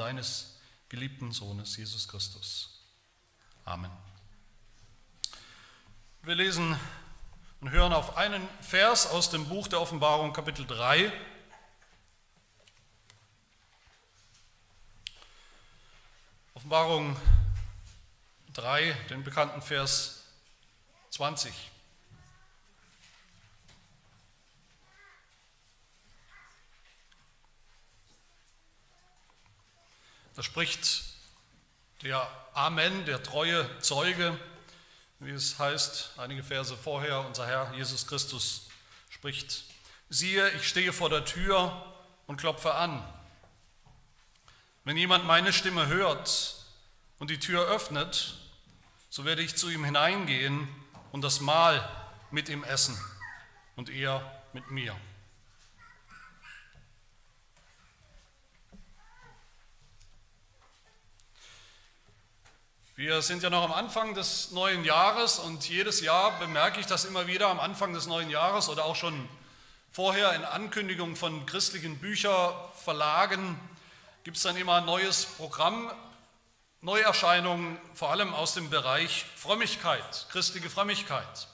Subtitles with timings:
[0.00, 0.58] deines
[0.88, 2.80] geliebten Sohnes Jesus Christus.
[3.66, 3.90] Amen.
[6.22, 6.74] Wir lesen
[7.60, 11.12] und hören auf einen Vers aus dem Buch der Offenbarung Kapitel 3.
[16.54, 17.14] Offenbarung
[18.54, 20.24] 3, den bekannten Vers
[21.10, 21.52] 20.
[30.40, 31.02] Da spricht
[32.00, 34.40] der Amen, der treue Zeuge,
[35.18, 38.70] wie es heißt, einige Verse vorher, unser Herr Jesus Christus
[39.10, 39.64] spricht,
[40.08, 41.94] siehe, ich stehe vor der Tür
[42.26, 43.06] und klopfe an.
[44.84, 46.56] Wenn jemand meine Stimme hört
[47.18, 48.38] und die Tür öffnet,
[49.10, 50.66] so werde ich zu ihm hineingehen
[51.12, 51.86] und das Mahl
[52.30, 52.98] mit ihm essen
[53.76, 54.96] und er mit mir.
[63.00, 67.06] Wir sind ja noch am Anfang des neuen Jahres und jedes Jahr bemerke ich das
[67.06, 69.26] immer wieder am Anfang des neuen Jahres oder auch schon
[69.90, 73.58] vorher in Ankündigungen von christlichen Bücherverlagen
[74.22, 75.90] gibt es dann immer ein neues Programm,
[76.82, 81.48] Neuerscheinungen vor allem aus dem Bereich Frömmigkeit, christliche Frömmigkeit.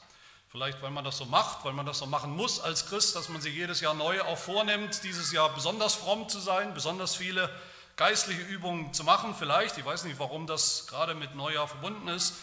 [0.49, 3.29] Vielleicht, weil man das so macht, weil man das so machen muss als Christ, dass
[3.29, 7.49] man sich jedes Jahr neu auch vornimmt, dieses Jahr besonders fromm zu sein, besonders viele
[7.97, 9.79] geistliche Übungen zu machen, vielleicht.
[9.79, 12.35] Ich weiß nicht, warum das gerade mit Neujahr verbunden ist.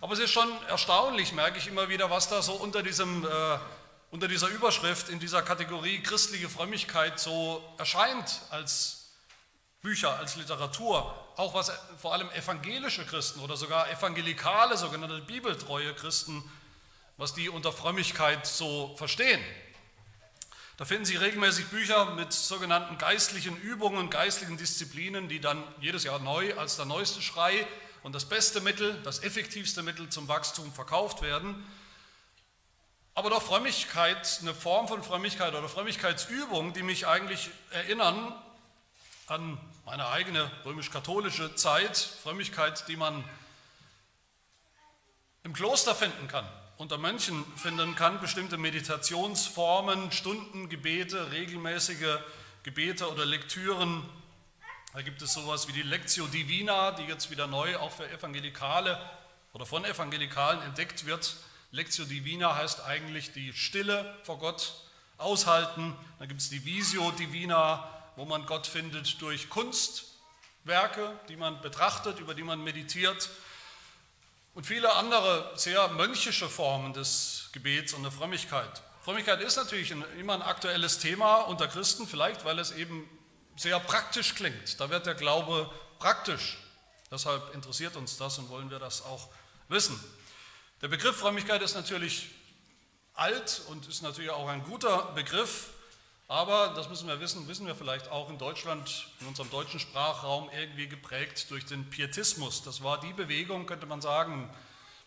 [0.00, 3.58] Aber es ist schon erstaunlich, merke ich immer wieder, was da so unter, diesem, äh,
[4.10, 9.10] unter dieser Überschrift, in dieser Kategorie christliche Frömmigkeit so erscheint als
[9.82, 11.14] Bücher, als Literatur.
[11.36, 16.42] Auch was vor allem evangelische Christen oder sogar evangelikale, sogenannte bibeltreue Christen,
[17.16, 19.40] was die unter Frömmigkeit so verstehen.
[20.80, 26.18] Da finden Sie regelmäßig Bücher mit sogenannten geistlichen Übungen, geistlichen Disziplinen, die dann jedes Jahr
[26.20, 27.66] neu als der neueste Schrei
[28.02, 31.66] und das beste Mittel, das effektivste Mittel zum Wachstum verkauft werden.
[33.14, 38.32] Aber doch Frömmigkeit, eine Form von Frömmigkeit oder Frömmigkeitsübung, die mich eigentlich erinnern
[39.26, 43.22] an meine eigene römisch-katholische Zeit, Frömmigkeit, die man
[45.42, 46.48] im Kloster finden kann
[46.80, 52.16] unter Mönchen finden kann, bestimmte Meditationsformen, Stundengebete, regelmäßige
[52.62, 54.02] Gebete oder Lektüren.
[54.94, 58.98] Da gibt es sowas wie die Lectio Divina, die jetzt wieder neu auch für Evangelikale
[59.52, 61.36] oder von Evangelikalen entdeckt wird.
[61.70, 64.72] Lectio Divina heißt eigentlich die Stille vor Gott
[65.18, 65.94] aushalten.
[66.18, 72.20] Dann gibt es die Visio Divina, wo man Gott findet durch Kunstwerke, die man betrachtet,
[72.20, 73.28] über die man meditiert
[74.60, 78.82] und viele andere sehr mönchische Formen des Gebets und der Frömmigkeit.
[79.02, 83.08] Frömmigkeit ist natürlich immer ein aktuelles Thema unter Christen, vielleicht weil es eben
[83.56, 84.78] sehr praktisch klingt.
[84.78, 86.58] Da wird der Glaube praktisch.
[87.10, 89.30] Deshalb interessiert uns das und wollen wir das auch
[89.68, 89.98] wissen.
[90.82, 92.28] Der Begriff Frömmigkeit ist natürlich
[93.14, 95.70] alt und ist natürlich auch ein guter Begriff.
[96.30, 100.48] Aber, das müssen wir wissen, wissen wir vielleicht auch in Deutschland, in unserem deutschen Sprachraum
[100.56, 102.62] irgendwie geprägt durch den Pietismus.
[102.62, 104.50] Das war die Bewegung, könnte man sagen, im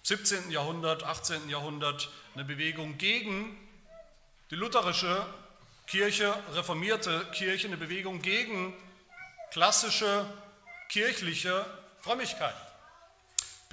[0.01, 0.51] 17.
[0.51, 1.47] Jahrhundert, 18.
[1.47, 3.55] Jahrhundert, eine Bewegung gegen
[4.51, 5.25] die lutherische
[5.87, 8.73] Kirche, reformierte Kirche, eine Bewegung gegen
[9.51, 10.25] klassische
[10.89, 11.65] kirchliche
[12.01, 12.55] Frömmigkeit.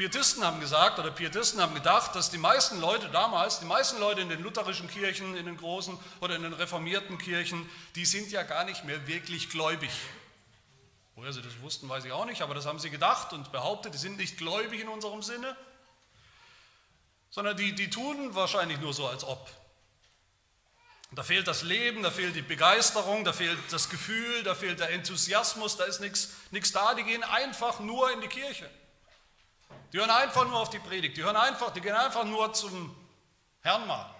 [0.01, 4.23] Pietisten haben gesagt oder Pietisten haben gedacht, dass die meisten Leute damals, die meisten Leute
[4.23, 8.43] in den lutherischen Kirchen, in den großen oder in den reformierten Kirchen, die sind ja
[8.43, 9.91] gar nicht mehr wirklich gläubig.
[11.17, 13.93] Woher sie das wussten, weiß ich auch nicht, aber das haben sie gedacht und behauptet,
[13.93, 15.55] die sind nicht gläubig in unserem Sinne,
[17.29, 19.51] sondern die, die tun wahrscheinlich nur so, als ob.
[21.13, 24.93] Da fehlt das Leben, da fehlt die Begeisterung, da fehlt das Gefühl, da fehlt der
[24.93, 28.71] Enthusiasmus, da ist nichts, nichts da, die gehen einfach nur in die Kirche.
[29.93, 32.95] Die hören einfach nur auf die Predigt, die, hören einfach, die gehen einfach nur zum
[33.63, 34.15] Herrn mal.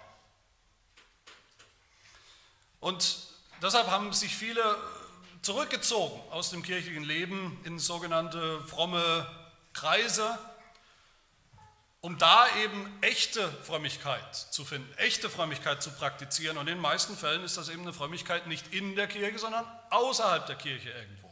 [2.79, 3.17] Und
[3.61, 4.77] deshalb haben sich viele
[5.41, 9.27] zurückgezogen aus dem kirchlichen Leben in sogenannte fromme
[9.73, 10.37] Kreise,
[12.01, 16.57] um da eben echte Frömmigkeit zu finden, echte Frömmigkeit zu praktizieren.
[16.57, 19.65] Und in den meisten Fällen ist das eben eine Frömmigkeit nicht in der Kirche, sondern
[19.91, 21.30] außerhalb der Kirche irgendwo.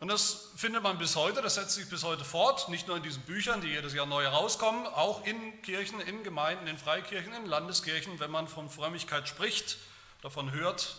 [0.00, 3.02] Und das findet man bis heute, das setzt sich bis heute fort, nicht nur in
[3.02, 7.44] diesen Büchern, die jedes Jahr neu herauskommen, auch in Kirchen, in Gemeinden, in Freikirchen, in
[7.44, 9.76] Landeskirchen, wenn man von Frömmigkeit spricht,
[10.22, 10.96] davon hört,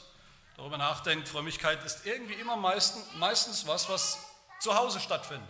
[0.56, 4.20] darüber nachdenkt, Frömmigkeit ist irgendwie immer meistens, meistens was, was
[4.60, 5.50] zu Hause stattfindet.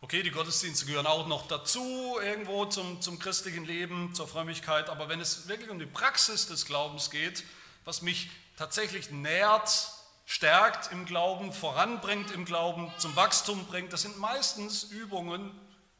[0.00, 5.10] Okay, die Gottesdienste gehören auch noch dazu, irgendwo zum, zum christlichen Leben, zur Frömmigkeit, aber
[5.10, 7.44] wenn es wirklich um die Praxis des Glaubens geht,
[7.84, 9.99] was mich tatsächlich nährt,
[10.30, 15.50] stärkt im Glauben, voranbringt im Glauben, zum Wachstum bringt, das sind meistens Übungen,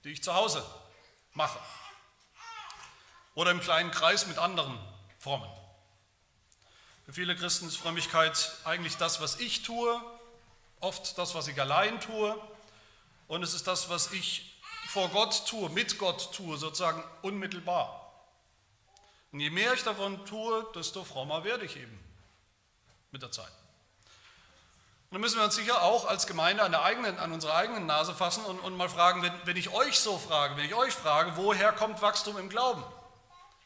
[0.04, 0.64] die ich zu Hause
[1.34, 1.58] mache.
[3.34, 4.78] Oder im kleinen Kreis mit anderen
[5.18, 5.50] Frommen.
[7.06, 10.00] Für viele Christen ist Frömmigkeit eigentlich das, was ich tue,
[10.78, 12.40] oft das, was ich allein tue.
[13.26, 18.14] Und es ist das, was ich vor Gott tue, mit Gott tue, sozusagen unmittelbar.
[19.32, 21.98] Und je mehr ich davon tue, desto frommer werde ich eben
[23.10, 23.59] mit der Zeit.
[25.10, 28.14] Und dann müssen wir uns sicher auch als Gemeinde an, eigenen, an unsere eigenen Nase
[28.14, 31.32] fassen und, und mal fragen, wenn, wenn ich euch so frage, wenn ich euch frage,
[31.34, 32.84] woher kommt Wachstum im Glauben?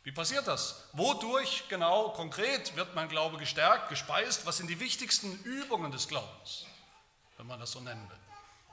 [0.05, 0.85] Wie passiert das?
[0.95, 4.47] Wodurch genau konkret wird mein Glaube gestärkt, gespeist?
[4.47, 6.65] Was sind die wichtigsten Übungen des Glaubens,
[7.37, 8.19] wenn man das so nennen will?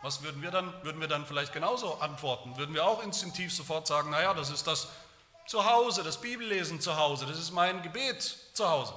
[0.01, 0.73] Was würden wir dann?
[0.81, 2.55] Würden wir dann vielleicht genauso antworten?
[2.55, 4.87] Würden wir auch instinktiv sofort sagen, naja, das ist das
[5.45, 8.93] Zuhause, das Bibellesen zu Hause, das ist mein Gebet zu Hause.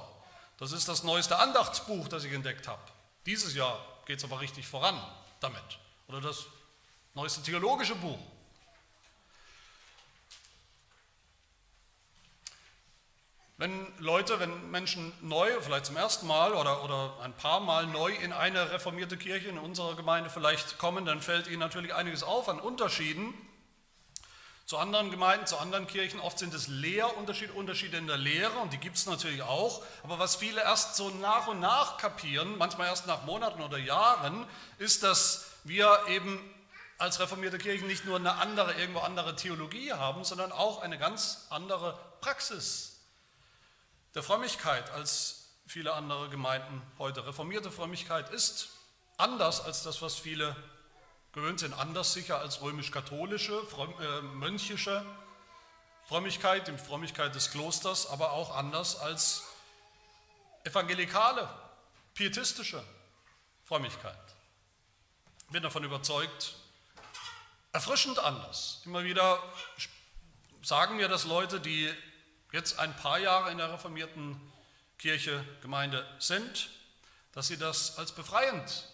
[0.59, 2.94] Das ist das neueste Andachtsbuch, das ich entdeckt habe.
[3.25, 4.99] Dieses Jahr geht es aber richtig voran
[5.39, 5.63] damit.
[6.07, 6.45] Oder das
[7.13, 8.19] neueste theologische Buch.
[13.57, 18.11] Wenn Leute, wenn Menschen neu, vielleicht zum ersten Mal oder, oder ein paar Mal neu
[18.11, 22.49] in eine reformierte Kirche in unserer Gemeinde vielleicht kommen, dann fällt ihnen natürlich einiges auf
[22.49, 23.33] an Unterschieden
[24.65, 26.19] zu anderen Gemeinden, zu anderen Kirchen.
[26.19, 29.83] Oft sind es Lehrunterschiede, Unterschiede in der Lehre und die gibt es natürlich auch.
[30.03, 34.47] Aber was viele erst so nach und nach kapieren, manchmal erst nach Monaten oder Jahren,
[34.79, 36.39] ist, dass wir eben
[36.97, 41.45] als reformierte Kirchen nicht nur eine andere, irgendwo andere Theologie haben, sondern auch eine ganz
[41.49, 42.95] andere Praxis
[44.15, 47.27] der Frömmigkeit als viele andere Gemeinden heute.
[47.27, 48.69] Reformierte Frömmigkeit ist
[49.17, 50.55] anders als das, was viele
[51.35, 53.61] gewöhnt sind, anders sicher als römisch-katholische,
[53.99, 55.05] äh, mönchische
[56.07, 59.43] Frömmigkeit, die Frömmigkeit des Klosters, aber auch anders als
[60.63, 61.49] evangelikale,
[62.13, 62.81] pietistische
[63.65, 64.17] Frömmigkeit.
[65.47, 66.55] Ich bin davon überzeugt,
[67.73, 68.81] erfrischend anders.
[68.85, 69.43] Immer wieder
[70.61, 71.93] sagen mir das Leute, die
[72.53, 74.39] jetzt ein paar Jahre in der reformierten
[74.97, 76.69] Kirche, Gemeinde sind,
[77.33, 78.87] dass sie das als befreiend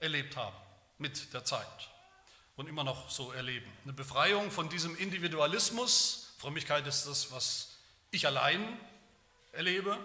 [0.00, 0.63] erlebt haben
[0.98, 1.90] mit der Zeit
[2.56, 3.70] und immer noch so erleben.
[3.84, 7.76] Eine Befreiung von diesem Individualismus, Frömmigkeit ist das, was
[8.10, 8.78] ich allein
[9.52, 9.98] erlebe,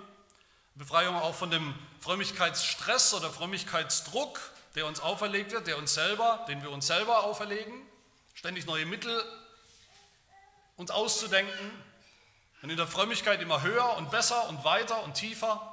[0.76, 4.40] Befreiung auch von dem Frömmigkeitsstress oder Frömmigkeitsdruck,
[4.76, 7.74] der uns auferlegt wird, der uns selber, den wir uns selber auferlegen,
[8.34, 9.24] ständig neue Mittel
[10.78, 11.72] uns auszudenken,
[12.62, 15.69] und in der Frömmigkeit immer höher und besser und weiter und tiefer.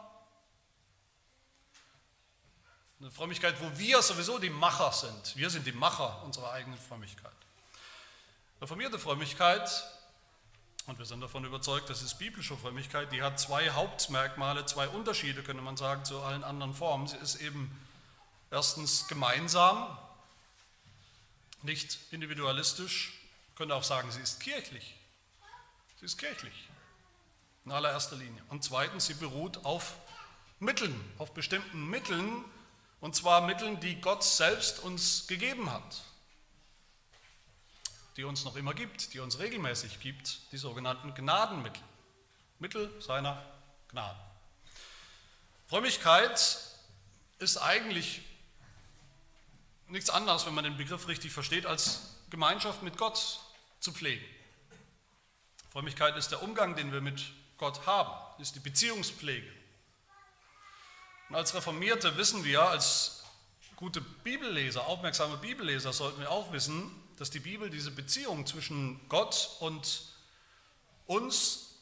[2.98, 5.36] Eine Frömmigkeit, wo wir sowieso die Macher sind.
[5.36, 7.32] Wir sind die Macher unserer eigenen Frömmigkeit.
[8.58, 9.70] Reformierte Frömmigkeit,
[10.86, 15.42] und wir sind davon überzeugt, das ist biblische Frömmigkeit, die hat zwei Hauptmerkmale, zwei Unterschiede,
[15.42, 17.06] könnte man sagen, zu allen anderen Formen.
[17.06, 17.70] Sie ist eben
[18.50, 19.98] erstens gemeinsam,
[21.62, 23.12] nicht individualistisch,
[23.56, 24.94] könnte auch sagen, sie ist kirchlich.
[26.00, 26.68] Sie ist kirchlich
[27.66, 28.42] in allererster Linie.
[28.48, 29.96] Und zweitens, sie beruht auf
[30.60, 32.42] Mitteln, auf bestimmten Mitteln,
[33.00, 36.02] und zwar Mitteln, die Gott selbst uns gegeben hat,
[38.16, 41.82] die uns noch immer gibt, die uns regelmäßig gibt, die sogenannten Gnadenmittel,
[42.58, 43.42] Mittel seiner
[43.88, 44.18] Gnade.
[45.68, 46.58] Frömmigkeit
[47.38, 48.22] ist eigentlich
[49.88, 53.40] nichts anderes, wenn man den Begriff richtig versteht, als Gemeinschaft mit Gott
[53.80, 54.24] zu pflegen.
[55.70, 59.55] Frömmigkeit ist der Umgang, den wir mit Gott haben, ist die Beziehungspflege.
[61.28, 63.24] Und als Reformierte wissen wir, als
[63.74, 69.56] gute Bibelleser, aufmerksame Bibelleser sollten wir auch wissen, dass die Bibel diese Beziehung zwischen Gott
[69.60, 70.02] und
[71.06, 71.74] uns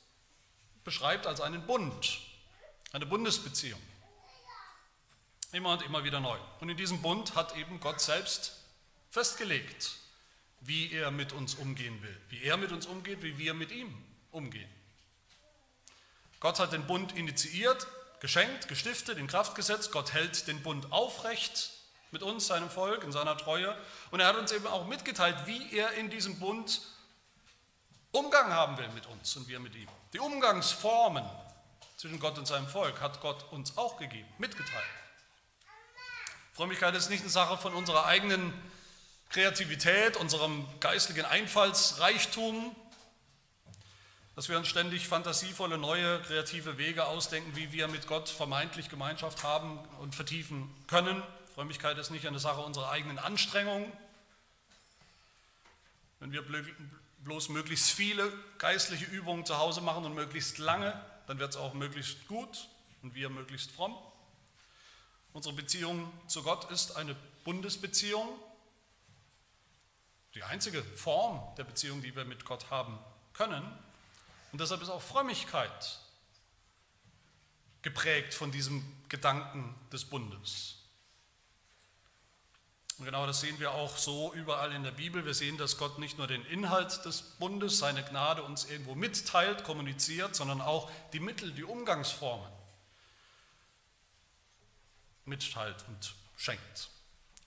[0.85, 2.21] beschreibt als einen Bund,
[2.93, 3.81] eine Bundesbeziehung.
[5.53, 6.39] Immer und immer wieder neu.
[6.61, 8.61] Und in diesem Bund hat eben Gott selbst
[9.11, 9.95] festgelegt,
[10.61, 13.95] wie er mit uns umgehen will, wie er mit uns umgeht, wie wir mit ihm
[14.31, 14.69] umgehen.
[16.41, 17.87] Gott hat den Bund initiiert,
[18.25, 19.93] geschenkt, gestiftet, in Kraft gesetzt.
[19.93, 21.73] Gott hält den Bund aufrecht
[22.11, 23.77] mit uns, seinem Volk, in seiner Treue.
[24.11, 26.81] Und er hat uns eben auch mitgeteilt, wie er in diesem Bund
[28.13, 29.89] Umgang haben will mit uns und wir mit ihm.
[30.15, 31.23] Die Umgangsformen
[31.99, 34.87] zwischen Gott und seinem Volk hat Gott uns auch gegeben, mitgeteilt.
[36.55, 38.55] Frömmigkeit ist nicht eine Sache von unserer eigenen
[39.29, 42.75] Kreativität, unserem geistigen Einfallsreichtum,
[44.35, 49.45] dass wir uns ständig fantasievolle, neue, kreative Wege ausdenken, wie wir mit Gott vermeintlich Gemeinschaft
[49.45, 51.23] haben und vertiefen können.
[51.55, 53.93] Frömmigkeit ist nicht eine Sache unserer eigenen Anstrengung.
[56.19, 56.45] Wenn wir
[57.23, 61.75] bloß möglichst viele geistliche Übungen zu Hause machen und möglichst lange, dann wird es auch
[61.75, 62.69] möglichst gut
[63.03, 63.97] und wir möglichst fromm.
[65.33, 67.15] Unsere Beziehung zu Gott ist eine
[67.45, 68.29] Bundesbeziehung,
[70.35, 72.99] die einzige Form der Beziehung, die wir mit Gott haben
[73.33, 73.65] können.
[74.55, 75.99] Und deshalb ist auch Frömmigkeit
[77.83, 80.77] geprägt von diesem Gedanken des Bundes.
[82.99, 85.25] Und genau das sehen wir auch so überall in der Bibel.
[85.25, 89.65] Wir sehen, dass Gott nicht nur den Inhalt des Bundes, seine Gnade uns irgendwo mitteilt,
[89.65, 92.53] kommuniziert, sondern auch die Mittel, die Umgangsformen
[95.25, 96.91] mitteilt und schenkt.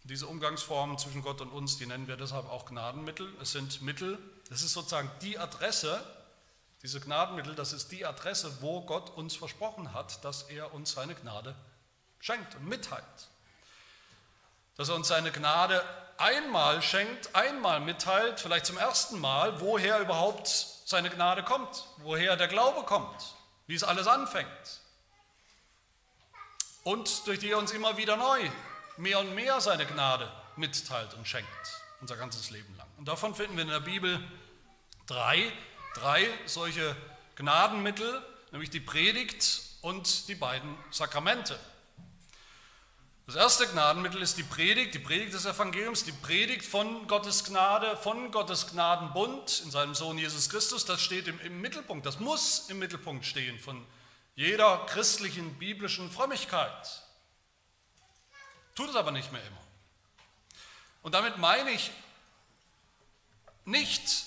[0.03, 3.33] Diese Umgangsformen zwischen Gott und uns, die nennen wir deshalb auch Gnadenmittel.
[3.41, 6.16] Es sind Mittel, das ist sozusagen die Adresse,
[6.83, 11.15] diese Gnadenmittel, das ist die Adresse, wo Gott uns versprochen hat, dass er uns seine
[11.15, 11.55] Gnade
[12.19, 13.29] schenkt und mitteilt
[14.77, 15.83] dass er uns seine Gnade
[16.17, 22.47] einmal schenkt, einmal mitteilt, vielleicht zum ersten Mal, woher überhaupt seine Gnade kommt, woher der
[22.47, 24.81] Glaube kommt, wie es alles anfängt.
[26.83, 28.49] Und durch die er uns immer wieder neu,
[28.97, 31.49] mehr und mehr seine Gnade mitteilt und schenkt,
[31.99, 32.87] unser ganzes Leben lang.
[32.97, 34.23] Und davon finden wir in der Bibel
[35.07, 35.51] drei,
[35.99, 36.95] drei solche
[37.35, 41.59] Gnadenmittel, nämlich die Predigt und die beiden Sakramente.
[43.25, 47.97] Das erste Gnadenmittel ist die Predigt, die Predigt des Evangeliums, die Predigt von Gottes Gnade,
[47.97, 50.85] von Gottes Gnadenbund in seinem Sohn Jesus Christus.
[50.85, 53.85] Das steht im, im Mittelpunkt, das muss im Mittelpunkt stehen von
[54.35, 57.03] jeder christlichen, biblischen Frömmigkeit.
[58.75, 59.61] Tut es aber nicht mehr immer.
[61.01, 61.91] Und damit meine ich
[63.65, 64.26] nicht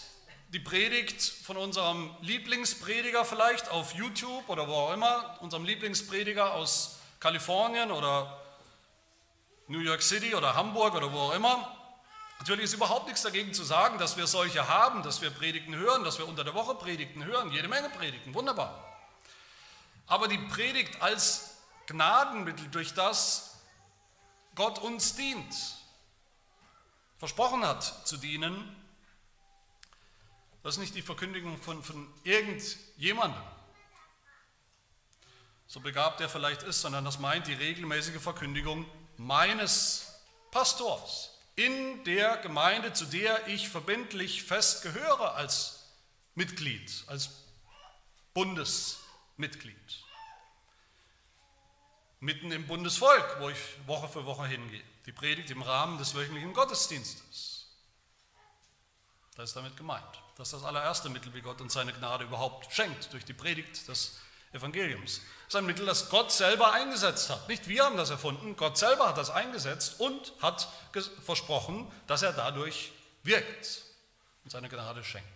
[0.52, 6.98] die Predigt von unserem Lieblingsprediger vielleicht auf YouTube oder wo auch immer, unserem Lieblingsprediger aus
[7.20, 8.36] Kalifornien oder
[9.68, 11.76] New York City oder Hamburg oder wo auch immer.
[12.40, 16.02] Natürlich ist überhaupt nichts dagegen zu sagen, dass wir solche haben, dass wir Predigten hören,
[16.02, 18.84] dass wir unter der Woche Predigten hören, jede Menge Predigten, wunderbar.
[20.08, 23.58] Aber die Predigt als Gnadenmittel, durch das
[24.56, 25.54] Gott uns dient,
[27.18, 28.79] versprochen hat zu dienen,
[30.62, 33.42] das ist nicht die Verkündigung von, von irgendjemandem,
[35.66, 38.86] so begabt er vielleicht ist, sondern das meint die regelmäßige Verkündigung
[39.16, 45.84] meines Pastors in der Gemeinde, zu der ich verbindlich fest gehöre als
[46.34, 47.30] Mitglied, als
[48.34, 49.76] Bundesmitglied.
[52.18, 54.82] Mitten im Bundesvolk, wo ich Woche für Woche hingehe.
[55.06, 57.68] Die Predigt im Rahmen des wöchentlichen Gottesdienstes.
[59.36, 60.22] Das ist damit gemeint.
[60.40, 63.86] Das ist das allererste Mittel, wie Gott uns seine Gnade überhaupt schenkt, durch die Predigt
[63.86, 64.20] des
[64.52, 65.20] Evangeliums.
[65.44, 67.46] Das ist ein Mittel, das Gott selber eingesetzt hat.
[67.46, 70.66] Nicht wir haben das erfunden, Gott selber hat das eingesetzt und hat
[71.26, 72.90] versprochen, dass er dadurch
[73.22, 73.82] wirkt
[74.42, 75.28] und seine Gnade schenkt.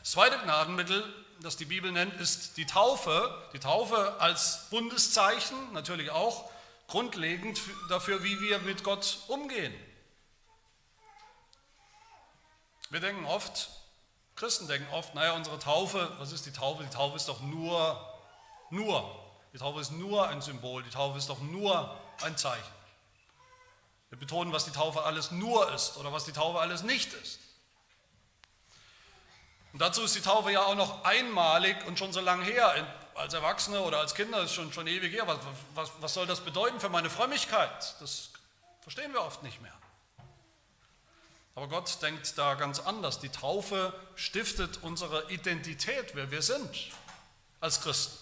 [0.00, 1.04] Das zweite Gnadenmittel,
[1.42, 3.50] das die Bibel nennt, ist die Taufe.
[3.52, 6.50] Die Taufe als Bundeszeichen, natürlich auch
[6.86, 7.60] grundlegend
[7.90, 9.74] dafür, wie wir mit Gott umgehen.
[12.88, 13.68] Wir denken oft,
[14.38, 16.84] Christen denken oft, naja, unsere Taufe, was ist die Taufe?
[16.84, 18.00] Die Taufe ist doch nur,
[18.70, 19.04] nur,
[19.52, 22.72] die Taufe ist nur ein Symbol, die Taufe ist doch nur ein Zeichen.
[24.10, 27.40] Wir betonen, was die Taufe alles nur ist oder was die Taufe alles nicht ist.
[29.72, 32.86] Und dazu ist die Taufe ja auch noch einmalig und schon so lange her.
[33.16, 35.26] Als Erwachsene oder als Kinder ist schon, schon ewig her.
[35.26, 35.38] Was,
[35.74, 37.96] was, was soll das bedeuten für meine Frömmigkeit?
[37.98, 38.30] Das
[38.82, 39.77] verstehen wir oft nicht mehr.
[41.58, 43.18] Aber Gott denkt da ganz anders.
[43.18, 46.70] Die Taufe stiftet unsere Identität, wer wir sind
[47.58, 48.16] als Christen.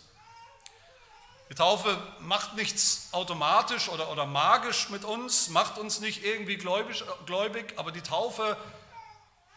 [1.50, 7.04] Die Taufe macht nichts automatisch oder, oder magisch mit uns, macht uns nicht irgendwie gläubig,
[7.26, 8.56] gläubig, aber die Taufe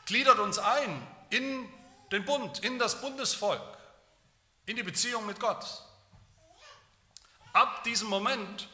[0.07, 1.65] gliedert uns ein in
[2.12, 3.62] den Bund, in das Bundesvolk,
[4.65, 5.65] in die Beziehung mit Gott.
[7.53, 8.67] Ab diesem Moment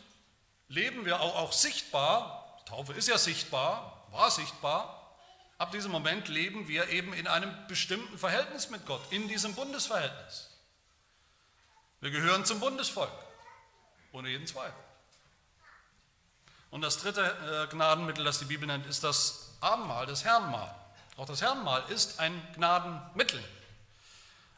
[0.67, 5.01] leben wir auch, auch sichtbar, die Taufe ist ja sichtbar, war sichtbar.
[5.57, 10.49] Ab diesem Moment leben wir eben in einem bestimmten Verhältnis mit Gott, in diesem Bundesverhältnis.
[12.01, 13.11] Wir gehören zum Bundesvolk,
[14.11, 14.73] ohne jeden Zweifel.
[16.71, 20.75] Und das dritte äh, Gnadenmittel, das die Bibel nennt, ist das Abendmahl, das Herrenmahl.
[21.15, 23.41] Auch das Herrenmahl ist ein Gnadenmittel.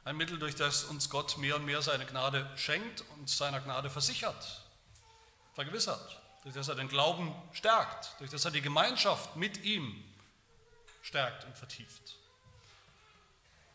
[0.04, 3.90] Ein Mittel, durch das uns Gott mehr und mehr seine Gnade schenkt und seiner Gnade
[3.90, 4.64] versichert,
[5.54, 10.02] vergewissert durch das er den Glauben stärkt, durch das er die Gemeinschaft mit ihm
[11.02, 12.16] stärkt und vertieft.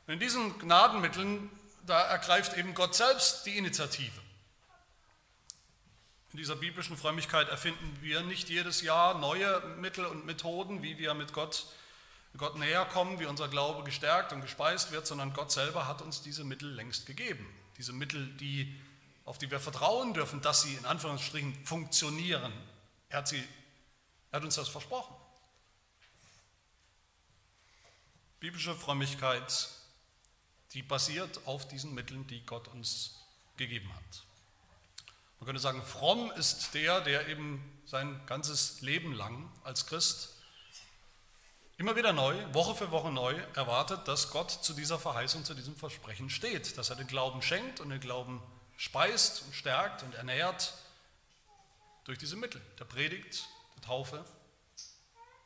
[0.07, 1.51] Und in diesen Gnadenmitteln,
[1.85, 4.19] da ergreift eben Gott selbst die Initiative.
[6.33, 11.13] In dieser biblischen Frömmigkeit erfinden wir nicht jedes Jahr neue Mittel und Methoden, wie wir
[11.13, 11.67] mit Gott,
[12.39, 16.23] Gott näher kommen, wie unser Glaube gestärkt und gespeist wird, sondern Gott selber hat uns
[16.23, 17.47] diese Mittel längst gegeben.
[17.77, 18.81] Diese Mittel, die
[19.25, 22.53] auf die wir vertrauen dürfen, dass sie in Anführungsstrichen funktionieren.
[23.09, 23.43] Er hat, sie,
[24.31, 25.15] er hat uns das versprochen.
[28.41, 29.69] Biblische Frömmigkeit,
[30.73, 33.21] die basiert auf diesen Mitteln, die Gott uns
[33.57, 34.25] gegeben hat.
[35.39, 40.31] Man könnte sagen, fromm ist der, der eben sein ganzes Leben lang als Christ
[41.79, 45.75] immer wieder neu, Woche für Woche neu erwartet, dass Gott zu dieser Verheißung, zu diesem
[45.75, 48.41] Versprechen steht, dass er den Glauben schenkt und den Glauben
[48.83, 50.75] speist und stärkt und ernährt
[52.03, 53.47] durch diese Mittel, der Predigt,
[53.77, 54.25] der Taufe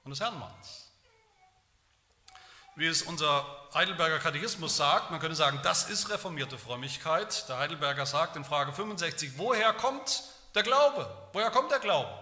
[0.04, 0.90] und des Herrnmanns.
[2.76, 7.46] Wie es unser Heidelberger Katechismus sagt, man könnte sagen, das ist reformierte Frömmigkeit.
[7.50, 10.24] Der Heidelberger sagt in Frage 65, woher kommt
[10.54, 11.28] der Glaube?
[11.34, 12.18] Woher kommt der Glaube?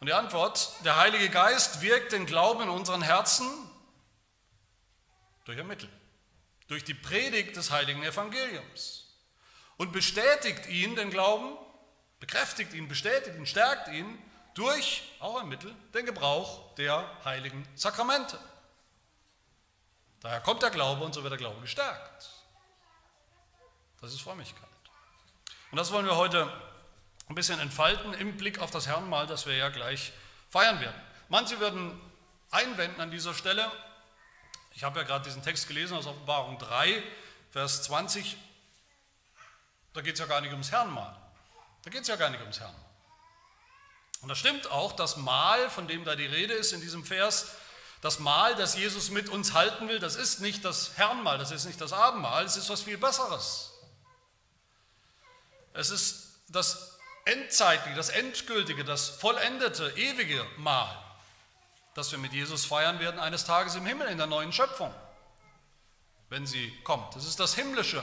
[0.00, 3.46] Und die Antwort, der Heilige Geist wirkt den Glauben in unseren Herzen
[5.44, 5.90] durch ein Mittel,
[6.68, 9.09] durch die Predigt des heiligen Evangeliums
[9.80, 11.56] und bestätigt ihn, den Glauben,
[12.18, 14.22] bekräftigt ihn, bestätigt ihn, stärkt ihn
[14.52, 18.38] durch auch ein Mittel, den Gebrauch der heiligen Sakramente.
[20.20, 22.28] Daher kommt der Glaube und so wird der Glaube gestärkt.
[24.02, 24.68] Das ist Frömmigkeit.
[25.70, 26.52] Und das wollen wir heute
[27.30, 30.12] ein bisschen entfalten im Blick auf das Herrenmahl, das wir ja gleich
[30.50, 31.00] feiern werden.
[31.30, 31.98] Manche würden
[32.50, 33.72] einwenden an dieser Stelle,
[34.74, 37.02] ich habe ja gerade diesen Text gelesen aus Offenbarung 3,
[37.50, 38.36] Vers 20,
[39.92, 41.16] da geht es ja gar nicht ums Herrenmahl.
[41.82, 42.90] Da geht es ja gar nicht ums Herrenmahl.
[44.22, 47.52] Und das stimmt auch, das Mahl, von dem da die Rede ist in diesem Vers,
[48.02, 51.64] das Mahl, das Jesus mit uns halten will, das ist nicht das Herrenmahl, das ist
[51.64, 53.72] nicht das Abendmahl, es ist was viel Besseres.
[55.72, 60.96] Es ist das endzeitliche, das endgültige, das vollendete, ewige Mahl,
[61.94, 64.94] das wir mit Jesus feiern werden eines Tages im Himmel in der neuen Schöpfung,
[66.28, 67.16] wenn sie kommt.
[67.16, 68.02] Es ist das himmlische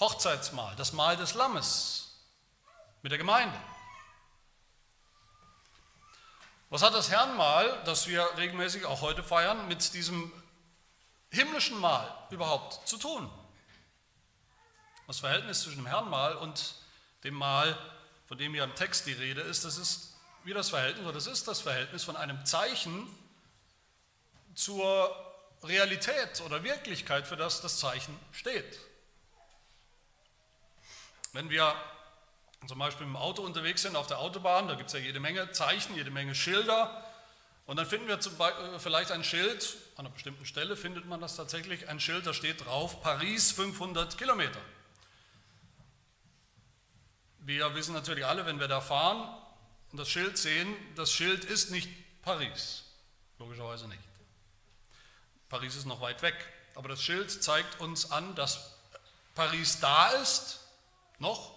[0.00, 2.18] Hochzeitsmahl, das Mahl des Lammes
[3.02, 3.56] mit der Gemeinde.
[6.70, 10.32] Was hat das Herrnmahl, das wir regelmäßig auch heute feiern, mit diesem
[11.30, 13.30] himmlischen Mahl überhaupt zu tun?
[15.06, 16.76] Das Verhältnis zwischen dem Herrnmahl und
[17.24, 17.76] dem Mahl
[18.26, 21.26] von dem hier im Text die Rede ist, das ist wie das Verhältnis, oder das
[21.26, 23.06] ist das Verhältnis von einem Zeichen
[24.54, 25.14] zur
[25.64, 28.78] Realität oder Wirklichkeit, für das das Zeichen steht.
[31.32, 31.74] Wenn wir
[32.66, 35.50] zum Beispiel im Auto unterwegs sind, auf der Autobahn, da gibt es ja jede Menge
[35.52, 37.04] Zeichen, jede Menge Schilder,
[37.66, 41.20] und dann finden wir Beispiel äh, vielleicht ein Schild, an einer bestimmten Stelle findet man
[41.20, 44.58] das tatsächlich, ein Schild, da steht drauf, Paris 500 Kilometer.
[47.38, 49.28] Wir wissen natürlich alle, wenn wir da fahren
[49.92, 51.88] und das Schild sehen, das Schild ist nicht
[52.22, 52.84] Paris.
[53.38, 54.02] Logischerweise nicht.
[55.48, 56.34] Paris ist noch weit weg.
[56.74, 58.74] Aber das Schild zeigt uns an, dass
[59.34, 60.59] Paris da ist,
[61.20, 61.52] noch.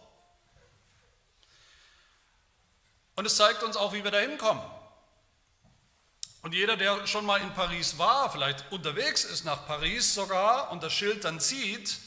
[3.16, 4.64] Und es zeigt uns auch, wie wir da hinkommen.
[6.42, 10.84] Und jeder, der schon mal in Paris war, vielleicht unterwegs ist nach Paris sogar und
[10.84, 12.00] das Schild dann sieht,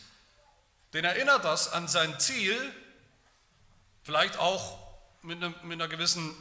[0.92, 2.74] den erinnert das an sein Ziel,
[4.06, 4.78] Vielleicht auch
[5.22, 6.32] mit, einer, mit einer gewissen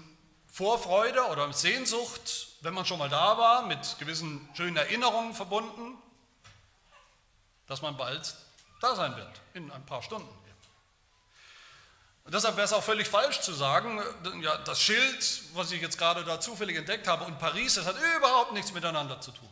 [0.45, 5.97] Vorfreude oder Sehnsucht, wenn man schon mal da war, mit gewissen schönen Erinnerungen verbunden,
[7.65, 8.35] dass man bald
[8.81, 10.29] da sein wird, in ein paar Stunden.
[12.25, 14.01] Und deshalb wäre es auch völlig falsch zu sagen,
[14.41, 17.95] ja, das Schild, was ich jetzt gerade da zufällig entdeckt habe, und Paris, das hat
[18.17, 19.49] überhaupt nichts miteinander zu tun.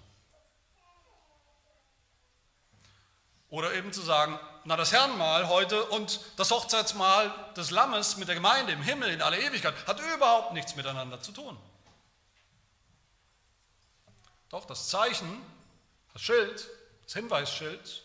[3.50, 8.36] Oder eben zu sagen, na das Herrenmahl heute und das Hochzeitsmahl des Lammes mit der
[8.36, 11.56] Gemeinde im Himmel in aller Ewigkeit hat überhaupt nichts miteinander zu tun.
[14.50, 15.46] Doch das Zeichen,
[16.14, 16.68] das Schild,
[17.04, 18.03] das Hinweisschild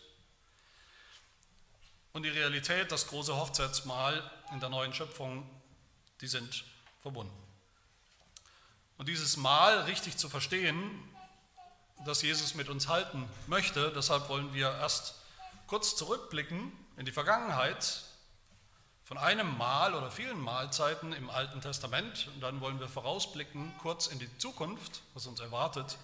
[2.13, 5.47] und die Realität, das große Hochzeitsmahl in der neuen Schöpfung,
[6.21, 6.63] die sind
[7.01, 7.33] verbunden.
[8.97, 10.91] Und dieses Mahl richtig zu verstehen,
[12.05, 15.15] das Jesus mit uns halten möchte, deshalb wollen wir erst
[15.67, 18.03] kurz zurückblicken in die Vergangenheit
[19.03, 24.07] von einem Mal oder vielen Mahlzeiten im Alten Testament und dann wollen wir vorausblicken kurz
[24.07, 25.97] in die Zukunft, was uns erwartet.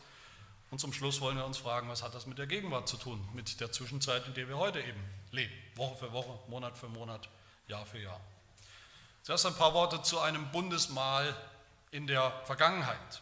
[0.75, 3.25] Und zum Schluss wollen wir uns fragen, was hat das mit der Gegenwart zu tun,
[3.33, 7.29] mit der Zwischenzeit, in der wir heute eben leben, Woche für Woche, Monat für Monat,
[7.69, 8.19] Jahr für Jahr.
[9.23, 11.33] Zuerst ein paar Worte zu einem Bundesmahl
[11.91, 13.21] in der Vergangenheit.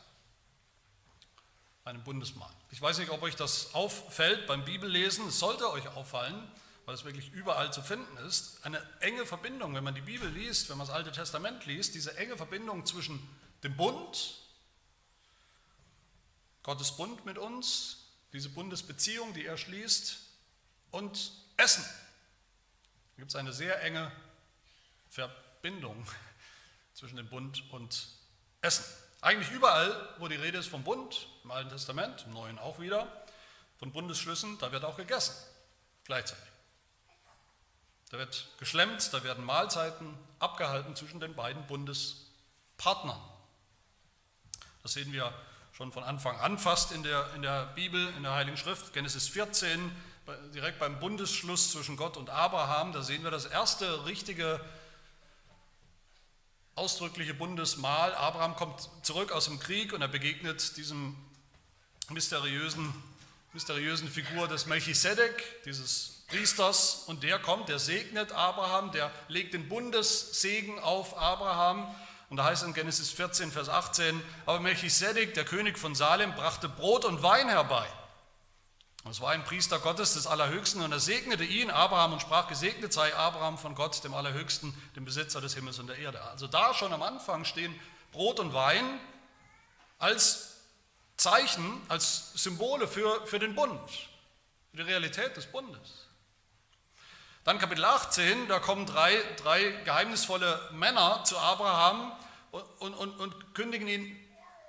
[1.86, 2.50] Einem Bundesmahl.
[2.72, 6.52] Ich weiß nicht, ob euch das auffällt beim Bibellesen, es sollte euch auffallen,
[6.88, 10.72] weil es wirklich überall zu finden ist, eine enge Verbindung, wenn man die Bibel liest,
[10.72, 13.20] wenn man das Alte Testament liest, diese enge Verbindung zwischen
[13.62, 14.43] dem Bund,
[16.64, 17.98] Gottes Bund mit uns,
[18.32, 20.18] diese Bundesbeziehung, die er schließt,
[20.92, 24.12] und Essen, Da gibt es eine sehr enge
[25.10, 26.08] Verbindung
[26.94, 28.08] zwischen dem Bund und
[28.62, 28.86] Essen.
[29.22, 33.26] Eigentlich überall, wo die Rede ist vom Bund, im Alten Testament, im Neuen auch wieder,
[33.78, 35.36] von Bundesschlüssen, da wird auch gegessen,
[36.06, 36.44] gleichzeitig.
[38.10, 43.20] Da wird geschlemmt, da werden Mahlzeiten abgehalten zwischen den beiden Bundespartnern.
[44.84, 45.34] Das sehen wir
[45.74, 49.28] schon von Anfang an fast in der, in der Bibel, in der Heiligen Schrift, Genesis
[49.28, 49.92] 14,
[50.54, 54.62] direkt beim Bundesschluss zwischen Gott und Abraham, da sehen wir das erste richtige
[56.76, 58.14] ausdrückliche Bundesmahl.
[58.14, 61.16] Abraham kommt zurück aus dem Krieg und er begegnet diesem
[62.10, 62.94] mysteriösen,
[63.54, 69.68] mysteriösen Figur des Melchisedek, dieses Priesters und der kommt, der segnet Abraham, der legt den
[69.70, 71.94] Bundessegen auf Abraham.
[72.34, 76.34] Und da heißt es in Genesis 14, Vers 18, aber Melchisedek, der König von Salem,
[76.34, 77.86] brachte Brot und Wein herbei.
[79.08, 82.92] Es war ein Priester Gottes des Allerhöchsten und er segnete ihn, Abraham, und sprach, gesegnet
[82.92, 86.24] sei Abraham von Gott, dem Allerhöchsten, dem Besitzer des Himmels und der Erde.
[86.24, 87.80] Also da schon am Anfang stehen
[88.12, 88.84] Brot und Wein
[90.00, 90.56] als
[91.18, 93.80] Zeichen, als Symbole für, für den Bund,
[94.72, 96.08] für die Realität des Bundes.
[97.44, 102.12] Dann Kapitel 18, da kommen drei, drei geheimnisvolle Männer zu Abraham
[102.54, 104.20] und, und, und, kündigen ihn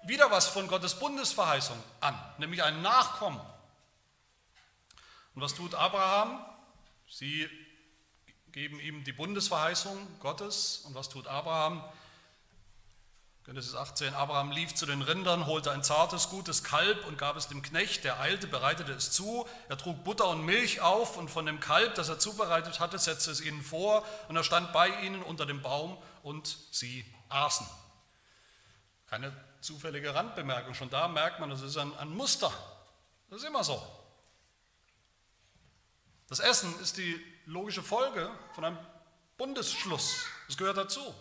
[0.04, 3.40] wieder was von Gottes Bundesverheißung an, nämlich einen Nachkommen.
[5.34, 6.44] Und was tut Abraham?
[7.08, 7.48] Sie
[8.52, 10.78] geben ihm die Bundesverheißung Gottes.
[10.86, 11.84] Und was tut Abraham?
[13.44, 17.48] Genesis 18, Abraham lief zu den Rindern, holte ein zartes, gutes Kalb und gab es
[17.48, 19.46] dem Knecht, der eilte, bereitete es zu.
[19.68, 23.30] Er trug Butter und Milch auf und von dem Kalb, das er zubereitet hatte, setzte
[23.30, 27.66] es ihnen vor und er stand bei ihnen unter dem Baum und sie aßen.
[29.08, 32.52] Keine zufällige Randbemerkung, schon da merkt man, das ist ein, ein Muster.
[33.30, 33.82] Das ist immer so.
[36.28, 38.78] Das Essen ist die logische Folge von einem
[39.36, 40.24] Bundesschluss.
[40.46, 41.14] Das gehört dazu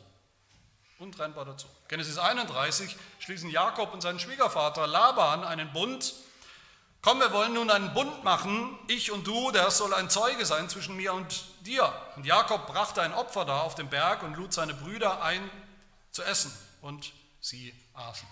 [1.04, 1.68] untrennbar dazu.
[1.90, 6.14] Genesis 31 schließen Jakob und sein Schwiegervater Laban einen Bund.
[7.02, 10.70] Komm, wir wollen nun einen Bund machen, ich und du, der soll ein Zeuge sein
[10.70, 11.94] zwischen mir und dir.
[12.16, 15.50] Und Jakob brachte ein Opfer da auf den Berg und lud seine Brüder ein
[16.14, 18.28] zu essen und sie aßen.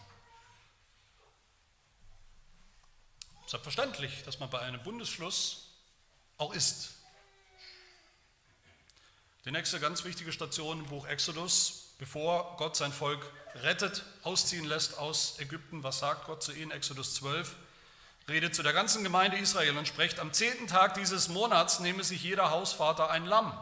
[3.47, 5.67] Selbstverständlich, dass man bei einem Bundesschluss
[6.37, 6.91] auch isst.
[9.43, 14.97] Die nächste ganz wichtige Station im Buch Exodus bevor Gott sein Volk rettet, ausziehen lässt
[14.97, 15.83] aus Ägypten.
[15.83, 16.71] Was sagt Gott zu ihnen?
[16.71, 17.55] Exodus 12.
[18.27, 22.23] Redet zu der ganzen Gemeinde Israel und spricht, am zehnten Tag dieses Monats nehme sich
[22.23, 23.53] jeder Hausvater ein Lamm.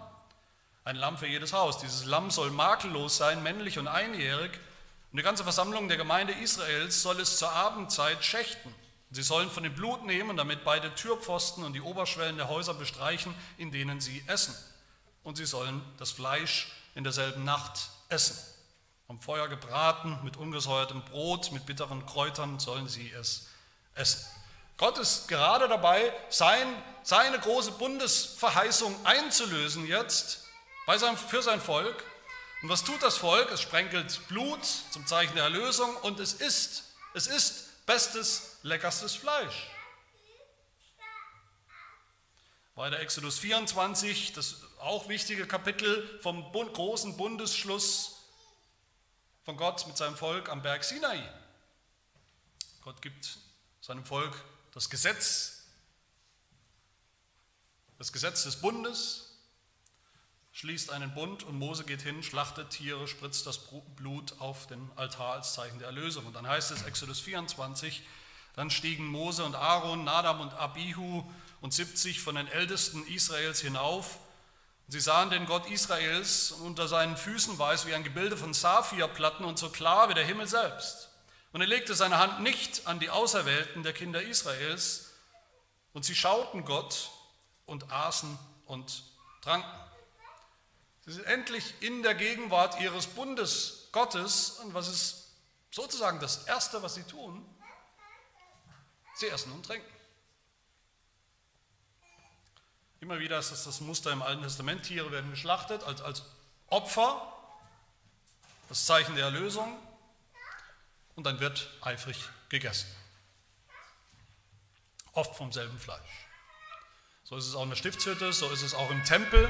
[0.90, 1.78] Ein Lamm für jedes Haus.
[1.78, 4.52] Dieses Lamm soll makellos sein, männlich und einjährig.
[5.12, 8.74] Und die ganze Versammlung der Gemeinde Israels soll es zur Abendzeit schächten.
[9.12, 12.74] Sie sollen von dem Blut nehmen und damit beide Türpfosten und die Oberschwellen der Häuser
[12.74, 14.56] bestreichen, in denen sie essen.
[15.22, 18.36] Und sie sollen das Fleisch in derselben Nacht essen.
[19.08, 23.48] Am Feuer gebraten, mit ungesäuertem Brot, mit bitteren Kräutern sollen sie es
[23.94, 24.26] essen.
[24.78, 26.66] Gott ist gerade dabei, sein,
[27.04, 30.49] seine große Bundesverheißung einzulösen jetzt
[30.98, 32.04] seinem, für sein Volk.
[32.62, 33.52] Und was tut das Volk?
[33.52, 39.70] Es sprenkelt Blut zum Zeichen der Erlösung und es ist, es ist bestes, leckerstes Fleisch.
[42.76, 48.20] Bei der Exodus 24, das auch wichtige Kapitel vom großen Bundesschluss
[49.44, 51.22] von Gott mit seinem Volk am Berg Sinai.
[52.84, 53.38] Gott gibt
[53.82, 54.34] seinem Volk
[54.74, 55.64] das Gesetz,
[57.98, 59.29] das Gesetz des Bundes,
[60.60, 63.60] schließt einen Bund und Mose geht hin, schlachtet Tiere, spritzt das
[63.96, 66.26] Blut auf den Altar als Zeichen der Erlösung.
[66.26, 68.04] Und dann heißt es Exodus 24,
[68.58, 71.24] dann stiegen Mose und Aaron, Nadab und Abihu
[71.62, 74.20] und 70 von den Ältesten Israels hinauf
[74.92, 79.46] Sie sahen den Gott Israels und unter seinen Füßen es wie ein Gebilde von Saphirplatten
[79.46, 81.10] und so klar wie der Himmel selbst.
[81.54, 85.12] Und er legte seine Hand nicht an die Auserwählten der Kinder Israels
[85.94, 87.12] und sie schauten Gott
[87.68, 89.04] und aßen und
[89.44, 89.89] tranken.
[91.10, 95.32] Sie sind endlich in der Gegenwart ihres Bundes Gottes und was ist
[95.72, 97.44] sozusagen das Erste, was sie tun?
[99.16, 99.92] Sie essen und trinken.
[103.00, 104.84] Immer wieder ist das das Muster im Alten Testament.
[104.84, 106.22] Tiere werden geschlachtet als, als
[106.68, 107.34] Opfer,
[108.68, 109.80] das Zeichen der Erlösung,
[111.16, 112.88] und dann wird eifrig gegessen.
[115.14, 116.28] Oft vom selben Fleisch.
[117.24, 119.50] So ist es auch in der Stiftshütte, so ist es auch im Tempel.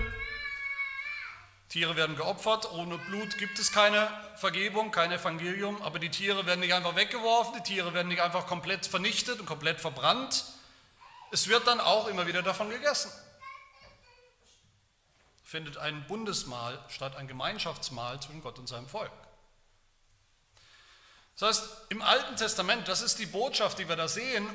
[1.70, 6.62] Tiere werden geopfert, ohne Blut gibt es keine Vergebung, kein Evangelium, aber die Tiere werden
[6.62, 10.46] nicht einfach weggeworfen, die Tiere werden nicht einfach komplett vernichtet und komplett verbrannt.
[11.32, 13.12] Es wird dann auch immer wieder davon gegessen.
[15.44, 19.12] findet ein Bundesmahl statt, ein Gemeinschaftsmahl zwischen Gott und seinem Volk.
[21.38, 24.48] Das heißt, im Alten Testament, das ist die Botschaft, die wir da sehen,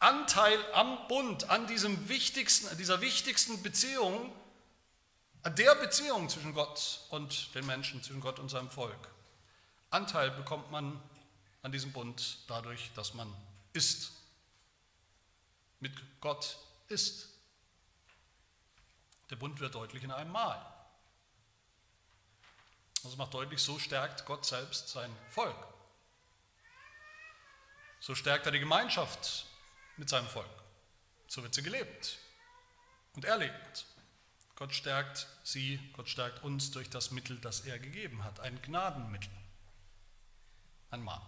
[0.00, 4.32] Anteil am Bund, an diesem wichtigsten, dieser wichtigsten Beziehung,
[5.46, 9.08] an der Beziehung zwischen Gott und den Menschen, zwischen Gott und seinem Volk.
[9.90, 11.00] Anteil bekommt man
[11.62, 13.32] an diesem Bund dadurch, dass man
[13.72, 14.10] ist.
[15.78, 17.28] Mit Gott ist.
[19.30, 20.60] Der Bund wird deutlich in einem Mal.
[23.04, 25.68] Das macht deutlich, so stärkt Gott selbst sein Volk.
[28.00, 29.46] So stärkt er die Gemeinschaft
[29.96, 30.50] mit seinem Volk.
[31.28, 32.18] So wird sie gelebt
[33.14, 33.86] und erlebt.
[34.56, 39.30] Gott stärkt sie, Gott stärkt uns durch das Mittel, das er gegeben hat, ein Gnadenmittel,
[40.90, 41.20] ein Mahl.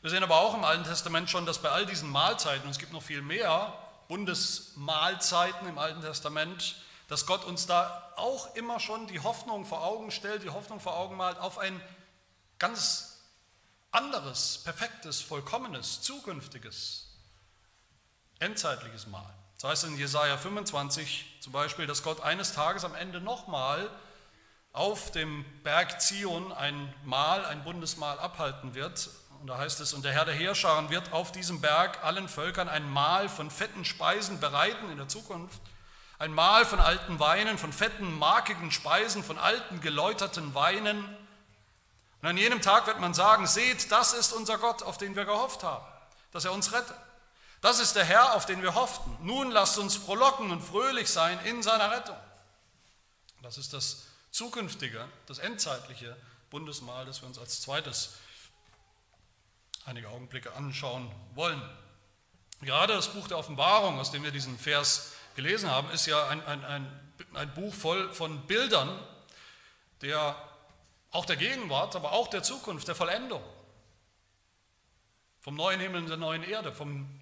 [0.00, 2.78] Wir sehen aber auch im Alten Testament schon, dass bei all diesen Mahlzeiten, und es
[2.78, 3.76] gibt noch viel mehr
[4.08, 6.76] Bundesmahlzeiten im Alten Testament,
[7.08, 10.96] dass Gott uns da auch immer schon die Hoffnung vor Augen stellt, die Hoffnung vor
[10.96, 11.82] Augen malt auf ein
[12.60, 13.18] ganz
[13.90, 17.08] anderes, perfektes, vollkommenes, zukünftiges,
[18.38, 19.34] endzeitliches Mahl.
[19.60, 23.90] Das heißt in Jesaja 25 zum Beispiel, dass Gott eines Tages am Ende nochmal
[24.72, 29.10] auf dem Berg Zion ein Mahl, ein Bundesmahl abhalten wird.
[29.38, 32.70] Und da heißt es, und der Herr der Heerscharen wird auf diesem Berg allen Völkern
[32.70, 35.60] ein Mahl von fetten Speisen bereiten in der Zukunft.
[36.18, 41.04] Ein Mahl von alten Weinen, von fetten, markigen Speisen, von alten, geläuterten Weinen.
[42.22, 45.26] Und an jenem Tag wird man sagen, seht, das ist unser Gott, auf den wir
[45.26, 45.84] gehofft haben,
[46.32, 46.96] dass er uns rettet.
[47.60, 49.16] Das ist der Herr, auf den wir hofften.
[49.20, 52.16] Nun lasst uns frohlocken und fröhlich sein in seiner Rettung.
[53.42, 56.16] Das ist das zukünftige, das endzeitliche
[56.50, 58.14] Bundesmahl, das wir uns als zweites
[59.84, 61.62] einige Augenblicke anschauen wollen.
[62.60, 66.44] Gerade das Buch der Offenbarung, aus dem wir diesen Vers gelesen haben, ist ja ein,
[66.44, 68.98] ein, ein, ein Buch voll von Bildern,
[70.02, 70.36] der
[71.10, 73.42] auch der Gegenwart, aber auch der Zukunft, der Vollendung,
[75.40, 77.19] vom neuen Himmel und der neuen Erde, vom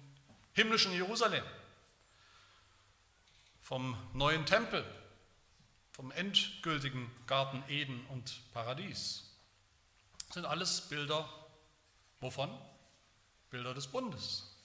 [0.53, 1.43] himmlischen Jerusalem,
[3.61, 4.83] vom neuen Tempel,
[5.91, 9.23] vom endgültigen Garten Eden und Paradies.
[10.27, 11.27] Das sind alles Bilder
[12.19, 12.49] wovon?
[13.49, 14.55] Bilder des Bundes.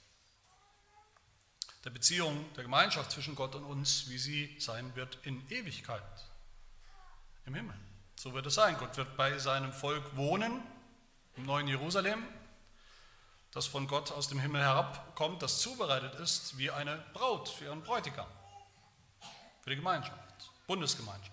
[1.85, 6.03] Der Beziehung, der Gemeinschaft zwischen Gott und uns, wie sie sein wird in Ewigkeit
[7.47, 7.77] im Himmel.
[8.17, 8.77] So wird es sein.
[8.79, 10.63] Gott wird bei seinem Volk wohnen,
[11.37, 12.23] im neuen Jerusalem,
[13.55, 17.83] das von Gott aus dem Himmel herabkommt, das zubereitet ist wie eine Braut für ihren
[17.83, 18.27] Bräutigam,
[19.63, 20.19] für die Gemeinschaft,
[20.67, 21.31] Bundesgemeinschaft.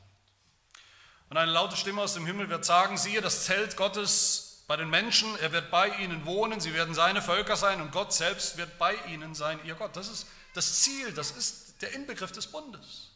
[1.30, 4.90] Und eine laute Stimme aus dem Himmel wird sagen, siehe, das Zelt Gottes bei den
[4.90, 8.78] Menschen, er wird bei ihnen wohnen, sie werden seine Völker sein und Gott selbst wird
[8.78, 9.96] bei ihnen sein, ihr Gott.
[9.96, 13.10] Das ist das Ziel, das ist der Inbegriff des Bundes.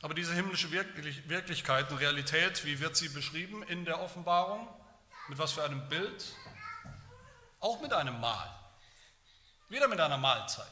[0.00, 4.66] Aber diese himmlische Wirklichkeit und Realität, wie wird sie beschrieben in der Offenbarung?
[5.28, 6.24] Mit was für einem Bild?
[7.60, 8.48] Auch mit einem Mahl.
[9.68, 10.66] Wieder mit einer Mahlzeit.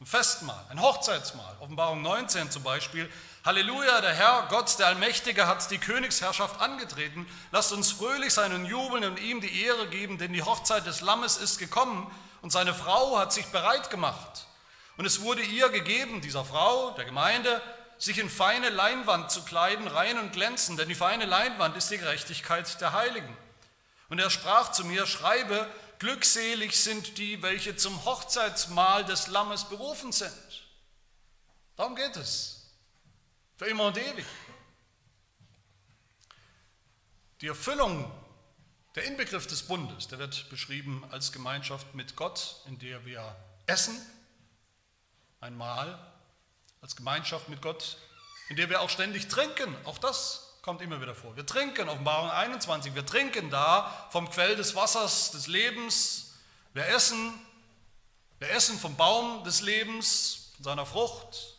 [0.00, 1.54] Ein Festmahl, ein Hochzeitsmahl.
[1.60, 3.12] Offenbarung 19 zum Beispiel.
[3.44, 7.26] Halleluja, der Herr, Gott, der Allmächtige, hat die Königsherrschaft angetreten.
[7.50, 11.02] Lasst uns fröhlich sein und jubeln und ihm die Ehre geben, denn die Hochzeit des
[11.02, 14.46] Lammes ist gekommen und seine Frau hat sich bereit gemacht.
[14.96, 17.60] Und es wurde ihr gegeben, dieser Frau, der Gemeinde,
[18.02, 21.98] sich in feine Leinwand zu kleiden, rein und glänzend, denn die feine Leinwand ist die
[21.98, 23.36] Gerechtigkeit der Heiligen.
[24.08, 30.10] Und er sprach zu mir, schreibe, glückselig sind die, welche zum Hochzeitsmahl des Lammes berufen
[30.10, 30.66] sind.
[31.76, 32.72] Darum geht es.
[33.56, 34.26] Für immer und ewig.
[37.40, 38.10] Die Erfüllung,
[38.96, 43.36] der Inbegriff des Bundes, der wird beschrieben als Gemeinschaft mit Gott, in der wir
[43.66, 43.96] essen,
[45.40, 46.11] ein Mahl,
[46.82, 47.96] als Gemeinschaft mit Gott,
[48.48, 49.74] in der wir auch ständig trinken.
[49.84, 51.34] Auch das kommt immer wieder vor.
[51.36, 56.34] Wir trinken, Offenbarung 21, wir trinken da vom Quell des Wassers des Lebens.
[56.74, 57.32] Wir essen,
[58.40, 61.56] wir essen vom Baum des Lebens, von seiner Frucht.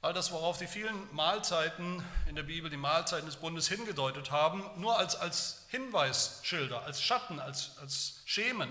[0.00, 4.62] All das, worauf die vielen Mahlzeiten in der Bibel, die Mahlzeiten des Bundes hingedeutet haben,
[4.76, 8.70] nur als, als Hinweisschilder, als Schatten, als, als Schemen,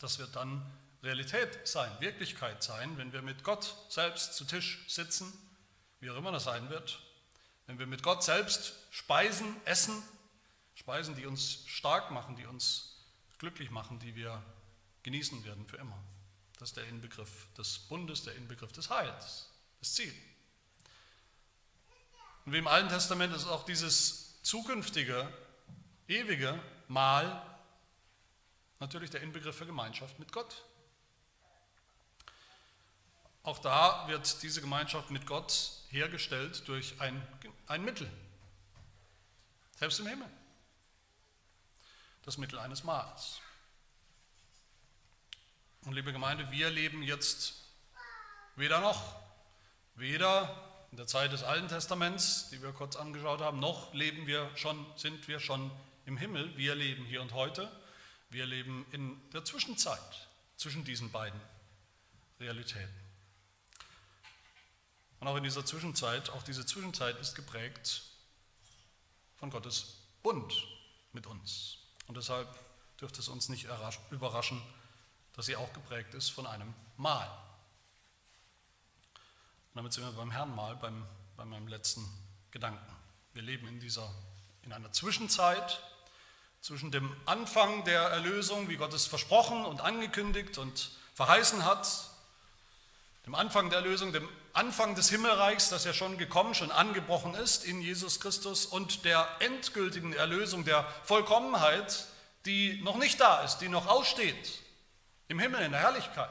[0.00, 0.62] das wird dann
[1.02, 5.32] Realität sein, Wirklichkeit sein, wenn wir mit Gott selbst zu Tisch sitzen,
[6.00, 7.00] wie auch immer das sein wird,
[7.66, 10.02] wenn wir mit Gott selbst speisen, essen,
[10.74, 12.96] Speisen, die uns stark machen, die uns
[13.38, 14.42] glücklich machen, die wir
[15.02, 15.98] genießen werden für immer.
[16.58, 20.14] Das ist der Inbegriff des Bundes, der Inbegriff des Heils, das Ziel.
[22.44, 25.32] Und wie im Alten Testament ist auch dieses zukünftige,
[26.08, 26.58] ewige
[26.88, 27.46] Mahl
[28.78, 30.64] natürlich der Inbegriff für Gemeinschaft mit Gott.
[33.42, 37.26] Auch da wird diese Gemeinschaft mit Gott hergestellt durch ein,
[37.66, 38.10] ein Mittel,
[39.78, 40.28] selbst im Himmel,
[42.22, 43.40] das Mittel eines Mahls.
[45.82, 47.54] Und liebe Gemeinde, wir leben jetzt
[48.56, 49.16] weder noch,
[49.94, 54.50] weder in der Zeit des Alten Testaments, die wir kurz angeschaut haben, noch leben wir
[54.56, 55.70] schon, sind wir schon
[56.04, 56.56] im Himmel.
[56.56, 57.70] Wir leben hier und heute.
[58.28, 61.40] Wir leben in der Zwischenzeit zwischen diesen beiden
[62.38, 63.09] Realitäten.
[65.20, 68.02] Und auch in dieser Zwischenzeit, auch diese Zwischenzeit ist geprägt
[69.36, 70.52] von Gottes Bund
[71.12, 71.78] mit uns.
[72.06, 72.48] Und deshalb
[73.00, 73.68] dürfte es uns nicht
[74.10, 74.62] überraschen,
[75.34, 77.28] dass sie auch geprägt ist von einem Mahl.
[79.72, 81.06] Und damit sind wir beim Herrnmal, beim,
[81.36, 82.04] bei meinem letzten
[82.50, 82.96] Gedanken.
[83.34, 84.12] Wir leben in, dieser,
[84.62, 85.80] in einer Zwischenzeit
[86.60, 92.10] zwischen dem Anfang der Erlösung, wie Gott es versprochen und angekündigt und verheißen hat,
[93.26, 97.64] dem Anfang der Erlösung, dem Anfang des Himmelreichs, das ja schon gekommen, schon angebrochen ist
[97.64, 102.06] in Jesus Christus und der endgültigen Erlösung, der Vollkommenheit,
[102.46, 104.58] die noch nicht da ist, die noch aussteht,
[105.28, 106.30] im Himmel, in der Herrlichkeit.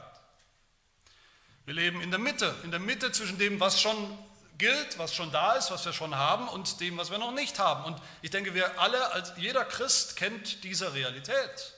[1.64, 4.18] Wir leben in der Mitte, in der Mitte zwischen dem, was schon
[4.58, 7.58] gilt, was schon da ist, was wir schon haben und dem, was wir noch nicht
[7.58, 7.84] haben.
[7.84, 11.74] Und ich denke, wir alle, als jeder Christ kennt diese Realität.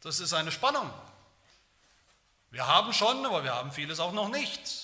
[0.00, 0.90] Das ist eine Spannung.
[2.50, 4.83] Wir haben schon, aber wir haben vieles auch noch nicht.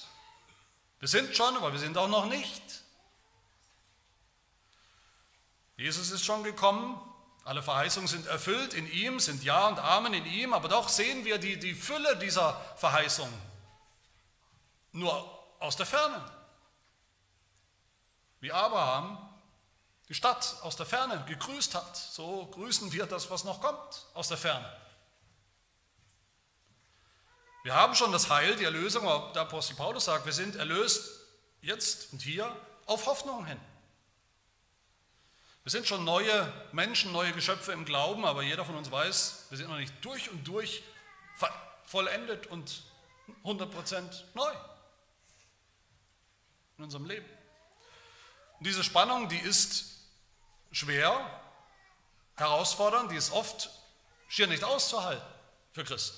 [1.01, 2.63] Wir sind schon, aber wir sind auch noch nicht.
[5.77, 7.01] Jesus ist schon gekommen,
[7.45, 11.25] alle Verheißungen sind erfüllt in ihm, sind Ja und Amen in ihm, aber doch sehen
[11.25, 13.33] wir die, die Fülle dieser Verheißung
[14.93, 16.23] nur aus der Ferne.
[18.41, 19.27] Wie Abraham
[20.09, 24.29] die Stadt aus der Ferne gegrüßt hat, so grüßen wir das, was noch kommt, aus
[24.29, 24.71] der Ferne.
[27.63, 31.11] Wir haben schon das Heil, die Erlösung, aber der Apostel Paulus sagt, wir sind erlöst
[31.61, 32.55] jetzt und hier
[32.87, 33.61] auf Hoffnung hin.
[35.63, 39.59] Wir sind schon neue Menschen, neue Geschöpfe im Glauben, aber jeder von uns weiß, wir
[39.59, 40.83] sind noch nicht durch und durch
[41.85, 42.83] vollendet und
[43.45, 44.53] 100% neu
[46.79, 47.27] in unserem Leben.
[48.59, 49.99] Und diese Spannung, die ist
[50.73, 51.29] schwer,
[52.37, 53.71] herausfordernd, die ist oft
[54.29, 55.27] schier nicht auszuhalten
[55.73, 56.17] für Christen,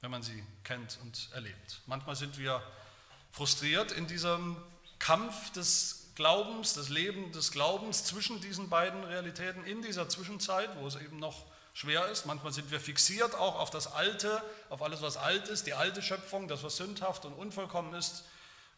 [0.00, 1.80] wenn man sie kennt und erlebt.
[1.86, 2.62] Manchmal sind wir
[3.30, 4.56] frustriert in diesem
[4.98, 10.86] Kampf des Glaubens, des Lebens des Glaubens zwischen diesen beiden Realitäten, in dieser Zwischenzeit, wo
[10.86, 12.26] es eben noch schwer ist.
[12.26, 16.02] Manchmal sind wir fixiert auch auf das Alte, auf alles, was alt ist, die alte
[16.02, 18.24] Schöpfung, das, was sündhaft und unvollkommen ist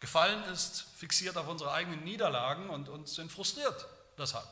[0.01, 3.87] gefallen ist, fixiert auf unsere eigenen Niederlagen und, und sind frustriert
[4.19, 4.49] deshalb.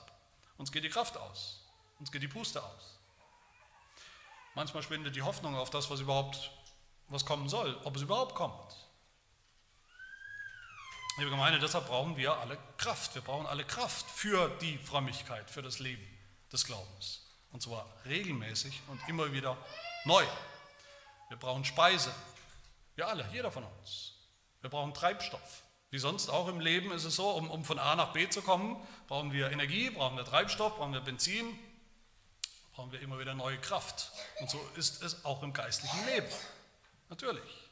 [0.58, 1.60] Uns geht die Kraft aus,
[1.98, 2.98] uns geht die Puste aus.
[4.54, 6.50] Manchmal schwindet die Hoffnung auf das, was überhaupt
[7.08, 8.76] was kommen soll, ob es überhaupt kommt.
[11.18, 13.14] Liebe Gemeinde, deshalb brauchen wir alle Kraft.
[13.14, 16.06] Wir brauchen alle Kraft für die Frömmigkeit, für das Leben
[16.52, 17.26] des Glaubens.
[17.50, 19.56] Und zwar regelmäßig und immer wieder
[20.04, 20.24] neu.
[21.28, 22.14] Wir brauchen Speise.
[22.94, 24.14] Wir alle, jeder von uns.
[24.60, 25.62] Wir brauchen Treibstoff.
[25.90, 28.42] Wie sonst auch im Leben ist es so, um, um von A nach B zu
[28.42, 28.76] kommen,
[29.08, 31.58] brauchen wir Energie, brauchen wir Treibstoff, brauchen wir Benzin,
[32.74, 34.12] brauchen wir immer wieder neue Kraft.
[34.40, 36.28] Und so ist es auch im geistlichen Leben.
[37.08, 37.68] Natürlich.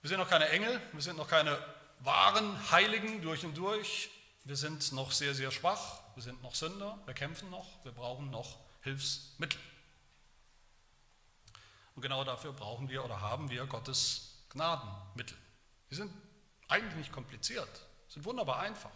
[0.00, 1.58] Wir sind noch keine Engel, wir sind noch keine
[2.00, 4.10] wahren Heiligen durch und durch.
[4.44, 8.30] Wir sind noch sehr, sehr schwach, wir sind noch Sünder, wir kämpfen noch, wir brauchen
[8.30, 9.58] noch Hilfsmittel.
[11.94, 15.36] Und genau dafür brauchen wir oder haben wir Gottes Gnadenmittel.
[15.90, 16.12] Die sind
[16.68, 18.90] eigentlich nicht kompliziert, sind wunderbar einfach.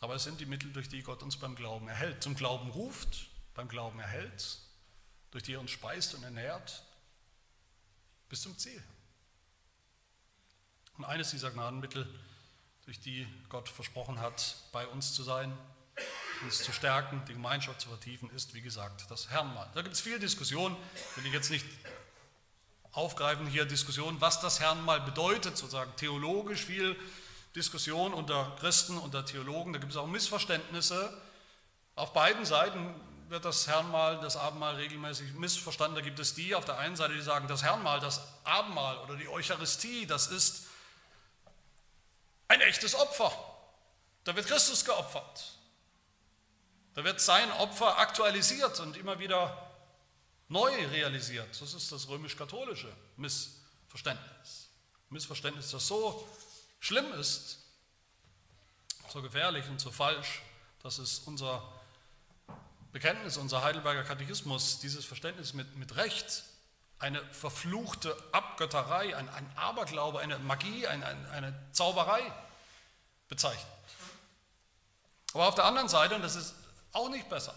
[0.00, 3.26] Aber es sind die Mittel, durch die Gott uns beim Glauben erhält, zum Glauben ruft,
[3.54, 4.58] beim Glauben erhält,
[5.34, 6.84] durch die er uns speist und ernährt,
[8.28, 8.80] bis zum Ziel.
[10.96, 12.08] Und eines dieser Gnadenmittel,
[12.84, 15.52] durch die Gott versprochen hat, bei uns zu sein,
[16.42, 19.68] uns zu stärken, die Gemeinschaft zu vertiefen, ist, wie gesagt, das Herrnmal.
[19.74, 20.76] Da gibt es viel Diskussion,
[21.16, 21.66] will ich jetzt nicht
[22.92, 26.96] aufgreifen hier Diskussionen, was das Herrn mal bedeutet, sozusagen theologisch viel
[27.56, 29.72] Diskussion unter Christen, unter Theologen.
[29.72, 31.20] Da gibt es auch Missverständnisse.
[31.96, 32.94] Auf beiden Seiten
[33.28, 35.96] wird das Herrnmal, das Abendmahl regelmäßig missverstanden.
[35.96, 39.16] Da gibt es die auf der einen Seite, die sagen, das Herrnmal, das Abendmahl oder
[39.16, 40.66] die Eucharistie, das ist
[42.48, 43.32] ein echtes Opfer.
[44.24, 45.58] Da wird Christus geopfert.
[46.94, 49.70] Da wird sein Opfer aktualisiert und immer wieder
[50.48, 51.60] neu realisiert.
[51.60, 54.68] Das ist das römisch-katholische Missverständnis.
[55.10, 56.28] Missverständnis, das so
[56.80, 57.58] schlimm ist,
[59.12, 60.42] so gefährlich und so falsch,
[60.82, 61.62] dass es unser
[62.94, 66.44] Bekenntnis, unser Heidelberger Katechismus, dieses Verständnis mit, mit Recht
[67.00, 72.22] eine verfluchte Abgötterei, ein, ein Aberglaube, eine Magie, ein, ein, eine Zauberei
[73.28, 73.66] bezeichnet.
[75.32, 76.54] Aber auf der anderen Seite, und das ist
[76.92, 77.52] auch nicht besser,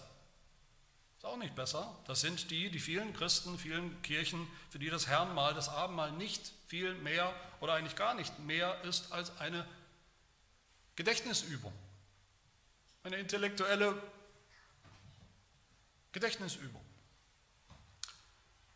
[1.19, 5.05] ist auch nicht besser, das sind die, die vielen Christen, vielen Kirchen, für die das
[5.05, 9.67] Herrenmal, das Abendmahl nicht viel mehr oder eigentlich gar nicht mehr ist als eine
[10.95, 11.73] Gedächtnisübung,
[13.03, 14.01] eine intellektuelle
[16.17, 16.83] Gedächtnisübung.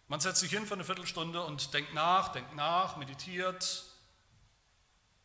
[0.07, 3.83] Man setzt sich hin für eine Viertelstunde und denkt nach, denkt nach, meditiert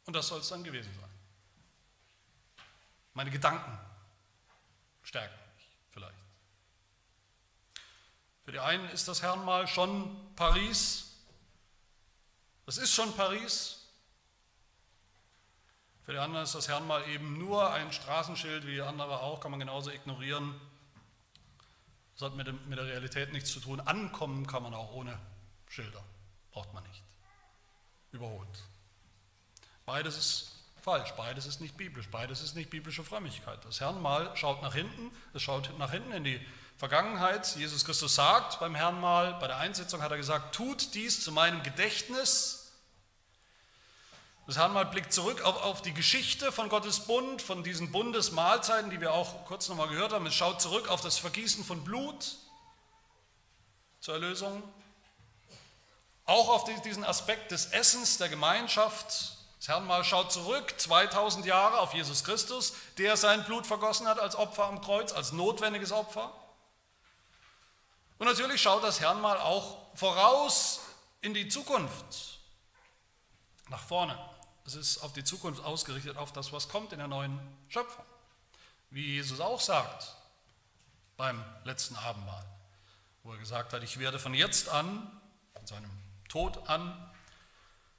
[0.06, 1.10] und das soll es dann gewesen sein.
[3.12, 3.78] Meine Gedanken
[5.02, 6.16] stärken mich vielleicht.
[8.46, 11.12] Für die einen ist das Herrenmal schon Paris.
[12.64, 13.84] Das ist schon Paris.
[16.06, 19.60] Für die anderen ist das Herrenmal eben nur ein Straßenschild, wie andere auch, kann man
[19.60, 20.58] genauso ignorieren.
[22.16, 23.80] Das hat mit, mit der Realität nichts zu tun.
[23.80, 25.18] Ankommen kann man auch ohne
[25.68, 26.02] Schilder.
[26.50, 27.02] Braucht man nicht.
[28.12, 28.48] Überholt.
[29.84, 31.12] Beides ist falsch.
[31.12, 32.08] Beides ist nicht biblisch.
[32.08, 33.62] Beides ist nicht biblische Frömmigkeit.
[33.64, 35.10] Das Herrnmal schaut nach hinten.
[35.34, 36.40] Es schaut nach hinten in die
[36.78, 37.54] Vergangenheit.
[37.56, 41.62] Jesus Christus sagt beim Herrnmal, bei der Einsetzung hat er gesagt, tut dies zu meinem
[41.62, 42.65] Gedächtnis.
[44.46, 49.00] Das Herrnmal blickt zurück auf, auf die Geschichte von Gottes Bund, von diesen Bundesmahlzeiten, die
[49.00, 50.24] wir auch kurz nochmal gehört haben.
[50.26, 52.36] Es schaut zurück auf das Vergießen von Blut
[53.98, 54.62] zur Erlösung.
[56.26, 59.36] Auch auf diesen Aspekt des Essens, der Gemeinschaft.
[59.58, 64.36] Das Herrnmal schaut zurück 2000 Jahre auf Jesus Christus, der sein Blut vergossen hat als
[64.36, 66.32] Opfer am Kreuz, als notwendiges Opfer.
[68.18, 70.82] Und natürlich schaut das Herrnmal auch voraus
[71.20, 72.38] in die Zukunft,
[73.68, 74.16] nach vorne.
[74.66, 77.38] Es ist auf die Zukunft ausgerichtet, auf das, was kommt in der neuen
[77.68, 78.04] Schöpfung.
[78.90, 80.16] Wie Jesus auch sagt
[81.16, 82.44] beim letzten Abendmahl,
[83.22, 85.10] wo er gesagt hat, ich werde von jetzt an,
[85.54, 85.90] von seinem
[86.28, 87.10] Tod an,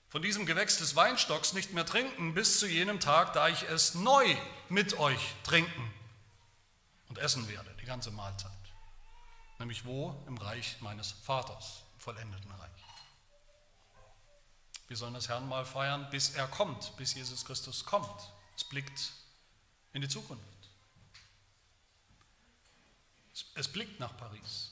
[0.10, 3.96] von diesem Gewächs des Weinstocks nicht mehr trinken, bis zu jenem Tag, da ich es
[3.96, 4.26] neu
[4.70, 5.94] mit euch trinken
[7.10, 8.52] und essen werde, die ganze Mahlzeit.
[9.60, 10.22] Nämlich wo?
[10.28, 12.87] Im Reich meines Vaters, im vollendeten Reich.
[14.88, 18.32] Wir sollen das Herrn mal feiern, bis er kommt, bis Jesus Christus kommt.
[18.56, 19.12] Es blickt
[19.94, 20.44] in die Zukunft.
[23.56, 24.72] Es blickt nach Paris.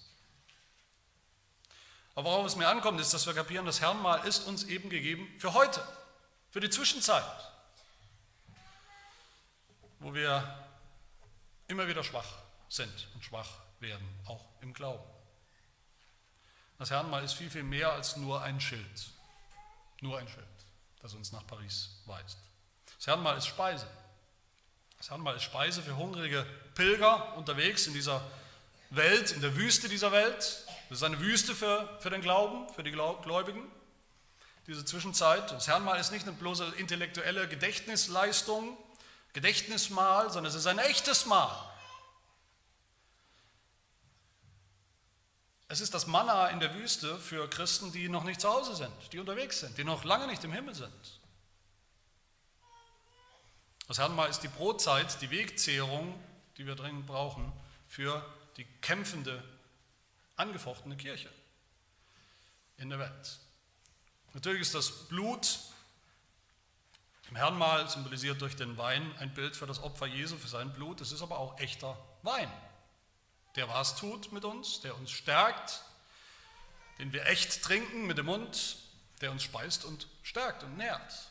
[2.16, 5.28] Aber worauf es mir ankommt, ist, dass wir kapieren, das Herrnmal ist uns eben gegeben
[5.38, 5.86] für heute,
[6.50, 7.52] für die Zwischenzeit,
[10.00, 10.66] wo wir
[11.68, 12.32] immer wieder schwach
[12.70, 13.50] sind und schwach
[13.82, 15.04] werden, auch im Glauben.
[16.78, 19.10] Das Herrnmal ist viel, viel mehr als nur ein Schild.
[20.02, 20.46] Nur ein Schild,
[21.02, 22.38] das uns nach Paris weist.
[22.98, 23.88] Das Herrenmal ist Speise.
[24.98, 28.22] Das Herrenmal ist Speise für hungrige Pilger unterwegs in dieser
[28.90, 30.66] Welt, in der Wüste dieser Welt.
[30.90, 33.64] Das ist eine Wüste für, für den Glauben, für die Gläubigen.
[34.68, 35.52] Diese Zwischenzeit.
[35.52, 38.78] Das Herrenmal ist nicht eine bloße intellektuelle Gedächtnisleistung,
[39.34, 41.56] Gedächtnismahl, sondern es ist ein echtes Mahl.
[45.68, 48.94] Es ist das Manna in der Wüste für Christen, die noch nicht zu Hause sind,
[49.12, 51.20] die unterwegs sind, die noch lange nicht im Himmel sind.
[53.88, 56.20] Das Herrnmal ist die Brotzeit, die Wegzehrung,
[56.58, 57.52] die wir dringend brauchen
[57.88, 58.24] für
[58.58, 59.44] die kämpfende,
[60.36, 61.30] angefochtene Kirche
[62.78, 63.40] in der Welt.
[64.34, 65.60] Natürlich ist das Blut
[67.30, 71.02] im Herrnmal symbolisiert durch den Wein ein Bild für das Opfer Jesu, für sein Blut.
[71.02, 72.52] Es ist aber auch echter Wein
[73.56, 75.82] der was tut mit uns, der uns stärkt,
[77.00, 78.78] den wir echt trinken mit dem Mund,
[79.22, 81.30] der uns speist und stärkt und nährt.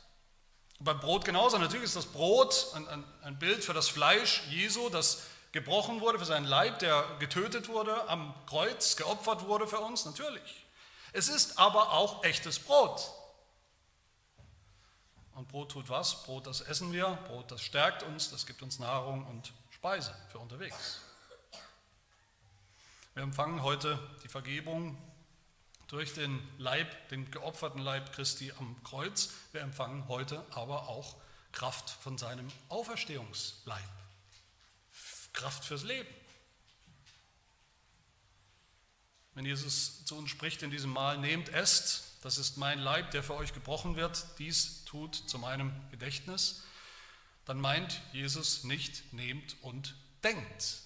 [0.79, 1.59] Und beim Brot genauso.
[1.59, 5.23] Natürlich ist das Brot ein, ein, ein Bild für das Fleisch Jesu, das
[5.53, 10.67] gebrochen wurde, für seinen Leib, der getötet wurde, am Kreuz geopfert wurde für uns, natürlich.
[11.13, 13.09] Es ist aber auch echtes Brot.
[15.37, 16.25] Und Brot tut was?
[16.25, 20.39] Brot, das essen wir, Brot, das stärkt uns, das gibt uns Nahrung und Speise für
[20.39, 21.01] unterwegs.
[23.15, 24.99] Wir empfangen heute die Vergebung
[25.87, 29.31] durch den Leib, den geopferten Leib Christi am Kreuz.
[29.53, 31.15] Wir empfangen heute aber auch
[31.53, 33.89] Kraft von seinem Auferstehungsleib.
[35.33, 36.13] Kraft fürs Leben.
[39.35, 43.23] Wenn Jesus zu uns spricht in diesem Mal, nehmt, esst, das ist mein Leib, der
[43.23, 46.65] für euch gebrochen wird, dies tut zu meinem Gedächtnis,
[47.45, 49.95] dann meint Jesus nicht, nehmt und
[50.25, 50.85] denkt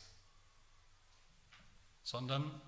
[2.09, 2.59] sondern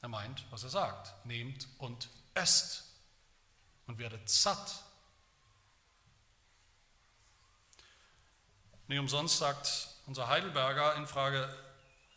[0.00, 1.26] er meint, was er sagt.
[1.26, 2.94] Nehmt und esst
[3.86, 4.82] und werdet satt.
[8.86, 11.54] Nicht umsonst sagt unser Heidelberger in Frage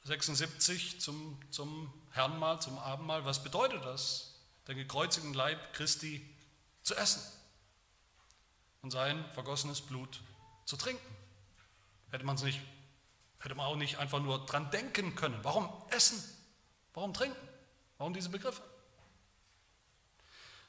[0.06, 3.26] 76 zum, zum Herrnmahl, zum Abendmahl.
[3.26, 4.40] Was bedeutet das?
[4.70, 6.26] Den gekreuzigten Leib Christi
[6.82, 7.22] zu essen
[8.82, 10.22] und sein vergossenes Blut
[10.64, 11.18] zu trinken.
[12.10, 12.62] Hätte man es nicht,
[13.42, 15.38] hätte man auch nicht einfach nur dran denken können.
[15.44, 16.39] Warum essen?
[17.00, 17.48] Warum trinken?
[17.98, 18.62] Warum diese Begriffe?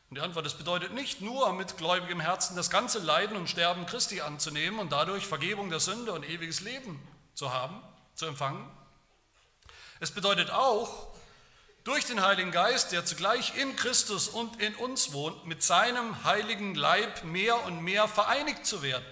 [0.09, 3.85] Und die Antwort, das bedeutet nicht nur mit gläubigem Herzen das ganze Leiden und Sterben
[3.85, 7.03] Christi anzunehmen und dadurch Vergebung der Sünde und ewiges Leben
[7.35, 7.83] zu haben,
[8.15, 8.65] zu empfangen.
[9.99, 11.09] Es bedeutet auch,
[11.83, 16.77] durch den Heiligen Geist, der zugleich in Christus und in uns wohnt, mit seinem heiligen
[16.77, 19.05] Leib mehr und mehr vereinigt zu werden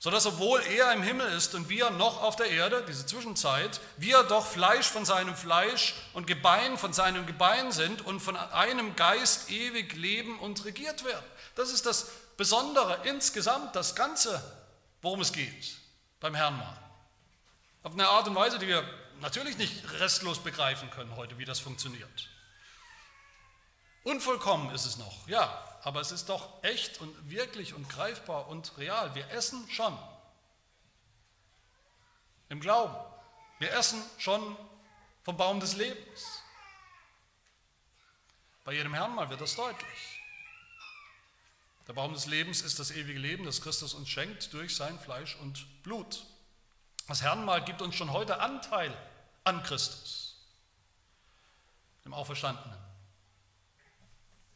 [0.00, 4.22] sodass obwohl er im Himmel ist und wir noch auf der Erde, diese Zwischenzeit, wir
[4.22, 9.50] doch Fleisch von seinem Fleisch und Gebein von seinem Gebein sind und von einem Geist
[9.50, 11.24] ewig leben und regiert werden.
[11.54, 14.42] Das ist das Besondere insgesamt, das Ganze,
[15.02, 15.76] worum es geht
[16.18, 16.78] beim Herrn mal.
[17.82, 18.82] Auf eine Art und Weise, die wir
[19.20, 22.30] natürlich nicht restlos begreifen können heute, wie das funktioniert.
[24.04, 28.76] Unvollkommen ist es noch, ja, aber es ist doch echt und wirklich und greifbar und
[28.78, 29.14] real.
[29.14, 29.96] Wir essen schon.
[32.48, 32.94] Im Glauben.
[33.58, 34.56] Wir essen schon
[35.22, 36.42] vom Baum des Lebens.
[38.64, 40.20] Bei jedem Herrn mal wird das deutlich.
[41.86, 45.36] Der Baum des Lebens ist das ewige Leben, das Christus uns schenkt durch sein Fleisch
[45.36, 46.24] und Blut.
[47.08, 48.96] Das Herrnmal gibt uns schon heute Anteil
[49.44, 50.36] an Christus,
[52.04, 52.89] dem Auferstandenen.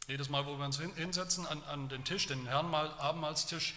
[0.07, 3.73] Jedes Mal, wo wir uns hinsetzen an, an den Tisch, den Herrn Abendmahlstisch,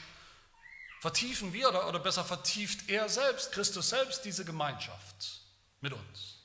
[1.00, 5.40] vertiefen wir oder, oder besser vertieft er selbst, Christus selbst, diese Gemeinschaft
[5.80, 6.38] mit uns.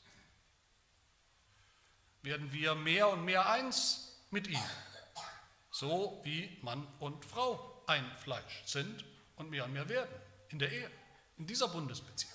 [2.21, 4.63] Werden wir mehr und mehr eins mit ihm,
[5.69, 9.03] so wie Mann und Frau ein Fleisch sind
[9.35, 10.15] und mehr und mehr werden
[10.49, 10.91] in der Ehe,
[11.37, 12.31] in dieser Bundesbeziehung.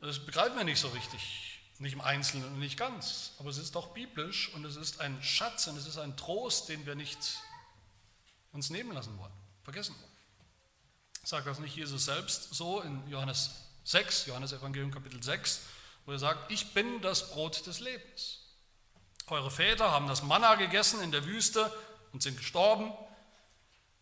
[0.00, 1.51] Das begreifen wir nicht so richtig
[1.82, 5.22] nicht im Einzelnen und nicht ganz, aber es ist doch biblisch und es ist ein
[5.22, 7.18] Schatz und es ist ein Trost, den wir nicht
[8.52, 9.32] uns nehmen lassen wollen,
[9.64, 10.12] vergessen wollen.
[11.24, 13.50] Sagt das nicht Jesus selbst so in Johannes
[13.84, 15.60] 6, Johannes Evangelium Kapitel 6,
[16.04, 18.38] wo er sagt, ich bin das Brot des Lebens.
[19.28, 21.72] Eure Väter haben das Manna gegessen in der Wüste
[22.12, 22.92] und sind gestorben.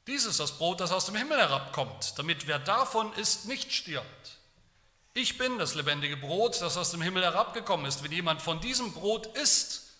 [0.07, 4.40] Dies ist das Brot, das aus dem Himmel herabkommt, damit wer davon isst, nicht stirbt.
[5.13, 8.03] Ich bin das lebendige Brot, das aus dem Himmel herabgekommen ist.
[8.05, 9.91] Wenn jemand von diesem Brot isst,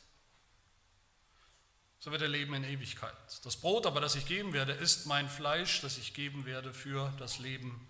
[1.99, 3.15] so wird er leben in Ewigkeit.
[3.45, 7.13] Das Brot aber, das ich geben werde, ist mein Fleisch, das ich geben werde für
[7.19, 7.87] das Leben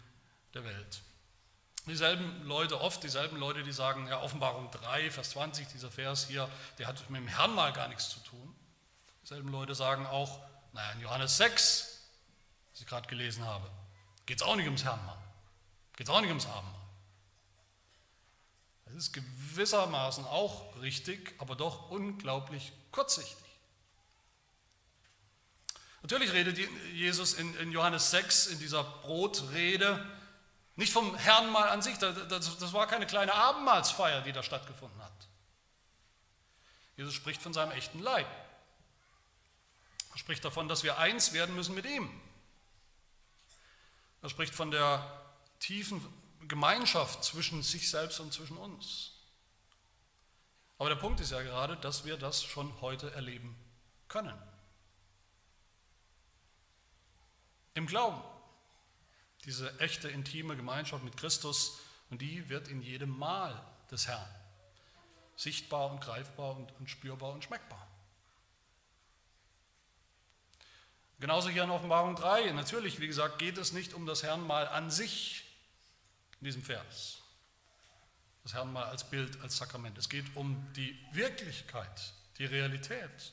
[0.54, 1.02] der Welt.
[1.86, 6.48] Dieselben Leute, oft dieselben Leute, die sagen, ja, Offenbarung 3, Vers 20, dieser Vers hier,
[6.78, 8.54] der hat mit dem Herrn mal gar nichts zu tun.
[9.22, 10.40] Dieselben Leute sagen auch,
[10.72, 12.00] naja, in Johannes 6,
[12.72, 13.70] was ich gerade gelesen habe,
[14.26, 15.18] geht es auch nicht ums Herrn mal,
[15.96, 16.79] geht es auch nicht ums Abendmahl.
[18.94, 23.36] Das ist gewissermaßen auch richtig, aber doch unglaublich kurzsichtig.
[26.02, 26.58] Natürlich redet
[26.94, 30.04] Jesus in, Johannes 6 in dieser Brotrede
[30.76, 35.12] nicht vom Herrn mal an sich, das war keine kleine Abendmahlsfeier, die da stattgefunden hat.
[36.96, 38.26] Jesus spricht von seinem echten Leib.
[40.12, 42.10] Er spricht davon, dass wir eins werden müssen mit ihm.
[44.22, 45.04] Er spricht von der
[45.60, 46.06] tiefen
[46.50, 49.12] Gemeinschaft zwischen sich selbst und zwischen uns.
[50.76, 53.56] Aber der Punkt ist ja gerade, dass wir das schon heute erleben
[54.08, 54.36] können.
[57.74, 58.20] Im Glauben.
[59.44, 61.78] Diese echte, intime Gemeinschaft mit Christus,
[62.10, 64.28] und die wird in jedem Mahl des Herrn
[65.36, 67.86] sichtbar und greifbar und, und spürbar und schmeckbar.
[71.20, 72.50] Genauso hier in Offenbarung 3.
[72.52, 75.49] Natürlich, wie gesagt, geht es nicht um das Herrnmahl an sich,
[76.40, 77.18] in diesem Vers.
[78.42, 79.98] Das Herrn mal als Bild, als Sakrament.
[79.98, 83.32] Es geht um die Wirklichkeit, die Realität,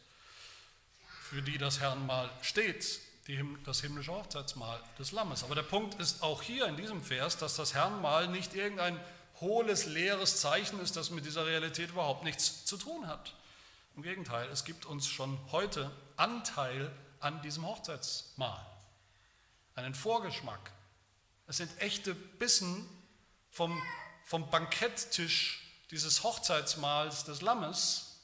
[1.21, 5.43] für die das Herrn mal steht, die, das himmlische Hochzeitsmahl des Lammes.
[5.43, 8.99] Aber der Punkt ist auch hier in diesem Vers, dass das Herrnmal nicht irgendein
[9.39, 13.33] hohles, leeres Zeichen ist, das mit dieser Realität überhaupt nichts zu tun hat.
[13.95, 18.65] Im Gegenteil, es gibt uns schon heute Anteil an diesem Hochzeitsmahl,
[19.75, 20.71] einen Vorgeschmack.
[21.47, 22.87] Es sind echte Bissen
[23.51, 23.81] vom,
[24.23, 28.21] vom Banketttisch dieses Hochzeitsmahls des Lammes,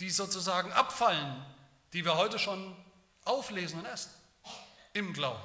[0.00, 1.44] die sozusagen abfallen,
[1.92, 2.76] die wir heute schon
[3.24, 4.10] auflesen und essen,
[4.92, 5.42] im Glauben.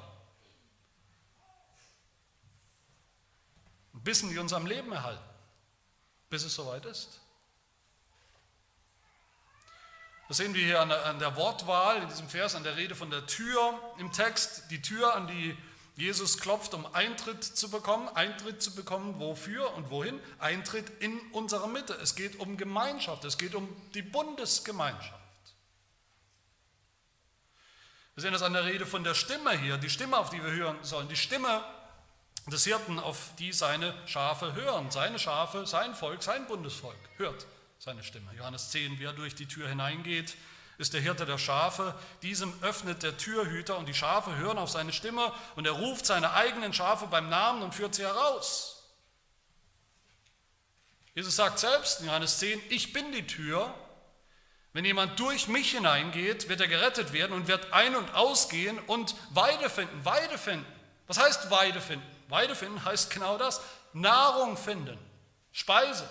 [3.93, 5.23] Bissen, die uns am Leben erhalten,
[6.29, 7.21] bis es soweit ist.
[10.27, 12.95] Das sehen wir hier an der, an der, Wortwahl in diesem Vers, an der Rede
[12.95, 14.71] von der Tür im Text.
[14.71, 15.57] Die Tür, an die
[15.95, 18.09] Jesus klopft, um Eintritt zu bekommen.
[18.09, 20.19] Eintritt zu bekommen, wofür und wohin?
[20.39, 21.93] Eintritt in unsere Mitte.
[21.93, 25.19] Es geht um Gemeinschaft, es geht um die Bundesgemeinschaft.
[28.15, 30.51] Wir sehen das an der Rede von der Stimme hier, die Stimme, auf die wir
[30.51, 31.63] hören sollen, die Stimme
[32.47, 34.91] des Hirten, auf die seine Schafe hören.
[34.91, 37.45] Seine Schafe, sein Volk, sein Bundesvolk hört
[37.79, 38.31] seine Stimme.
[38.37, 40.35] Johannes 10, wer durch die Tür hineingeht,
[40.77, 41.93] ist der Hirte der Schafe.
[42.21, 46.33] Diesem öffnet der Türhüter und die Schafe hören auf seine Stimme und er ruft seine
[46.33, 48.83] eigenen Schafe beim Namen und führt sie heraus.
[51.15, 53.73] Jesus sagt selbst in Johannes 10, ich bin die Tür
[54.73, 59.15] wenn jemand durch mich hineingeht, wird er gerettet werden und wird ein- und ausgehen und
[59.29, 60.03] Weide finden.
[60.03, 60.65] Weide finden.
[61.05, 62.05] Was heißt Weide finden?
[62.27, 63.61] Weide finden heißt genau das.
[63.93, 64.97] Nahrung finden.
[65.51, 66.09] Speise.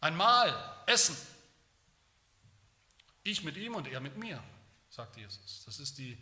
[0.00, 0.54] Ein Mahl,
[0.86, 1.16] Essen.
[3.26, 4.40] Ich mit ihm und er mit mir,
[4.88, 5.64] sagt Jesus.
[5.64, 6.16] Das ist die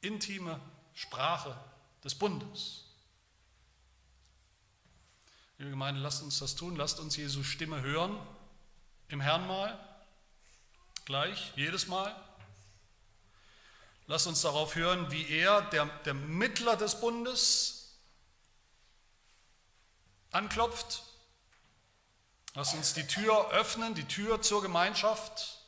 [0.00, 0.60] intime
[0.94, 1.58] Sprache
[2.04, 2.84] des Bundes.
[5.58, 8.16] Liebe Gemeinde, lasst uns das tun, lasst uns Jesu Stimme hören
[9.08, 9.76] im Herrn mal,
[11.04, 12.14] gleich, jedes Mal.
[14.06, 17.98] Lasst uns darauf hören, wie er, der, der Mittler des Bundes,
[20.30, 21.02] anklopft.
[22.54, 25.59] Lasst uns die Tür öffnen, die Tür zur Gemeinschaft,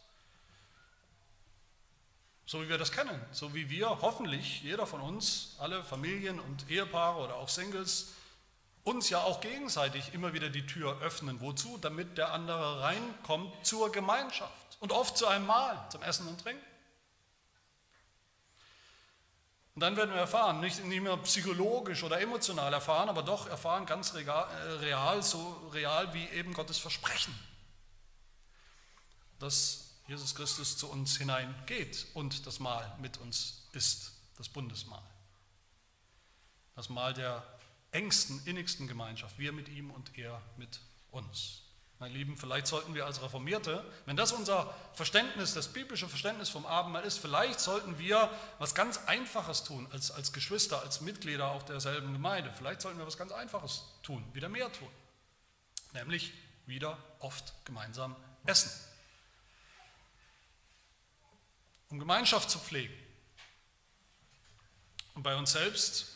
[2.47, 6.70] so wie wir das kennen, so wie wir hoffentlich, jeder von uns, alle Familien und
[6.70, 8.12] Ehepaare oder auch Singles,
[8.84, 11.40] uns ja auch gegenseitig immer wieder die Tür öffnen.
[11.40, 11.78] Wozu?
[11.78, 16.64] Damit der andere reinkommt zur Gemeinschaft und oft zu einem Mahl, zum Essen und Trinken.
[19.74, 23.86] Und dann werden wir erfahren, nicht, nicht mehr psychologisch oder emotional erfahren, aber doch erfahren
[23.86, 27.34] ganz real, so real wie eben Gottes Versprechen,
[29.38, 35.02] dass Jesus Christus zu uns hineingeht und das Mahl mit uns ist, das Bundesmahl.
[36.76, 37.42] Das Mahl der
[37.92, 39.38] engsten, innigsten Gemeinschaft.
[39.38, 40.80] Wir mit ihm und er mit
[41.12, 41.62] uns.
[41.98, 46.66] Meine Lieben, vielleicht sollten wir als Reformierte, wenn das unser Verständnis, das biblische Verständnis vom
[46.66, 51.62] Abendmahl ist, vielleicht sollten wir was ganz Einfaches tun, als, als Geschwister, als Mitglieder auch
[51.62, 52.52] derselben Gemeinde.
[52.52, 54.90] Vielleicht sollten wir was ganz Einfaches tun, wieder mehr tun.
[55.94, 56.34] Nämlich
[56.66, 58.91] wieder oft gemeinsam essen.
[61.93, 62.95] Um Gemeinschaft zu pflegen.
[65.14, 66.07] Und bei uns selbst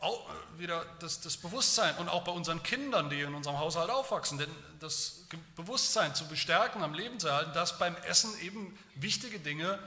[0.00, 0.28] auch
[0.58, 4.50] wieder das, das, Bewusstsein und auch bei unseren Kindern, die in unserem Haushalt aufwachsen, denn
[4.80, 9.78] das Bewusstsein zu bestärken, am Leben zu erhalten, dass beim Essen eben wichtige Dinge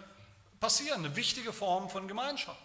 [0.62, 2.58] passieren, eine wichtige Form von Gemeinschaft.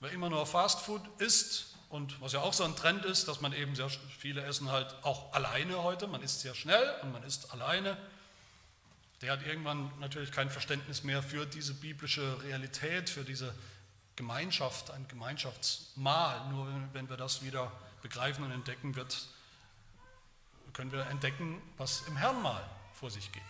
[0.00, 3.54] Wer immer nur Fastfood isst und was ja auch so ein Trend ist, dass man
[3.54, 3.88] eben sehr
[4.18, 7.96] viele essen halt auch alleine heute, man isst sehr schnell und man isst alleine,
[9.24, 13.54] der hat irgendwann natürlich kein Verständnis mehr für diese biblische Realität, für diese
[14.16, 16.50] Gemeinschaft, ein Gemeinschaftsmahl.
[16.50, 17.72] Nur wenn wir das wieder
[18.02, 19.26] begreifen und entdecken, wird,
[20.74, 23.42] können wir entdecken, was im Herrnmahl vor sich geht.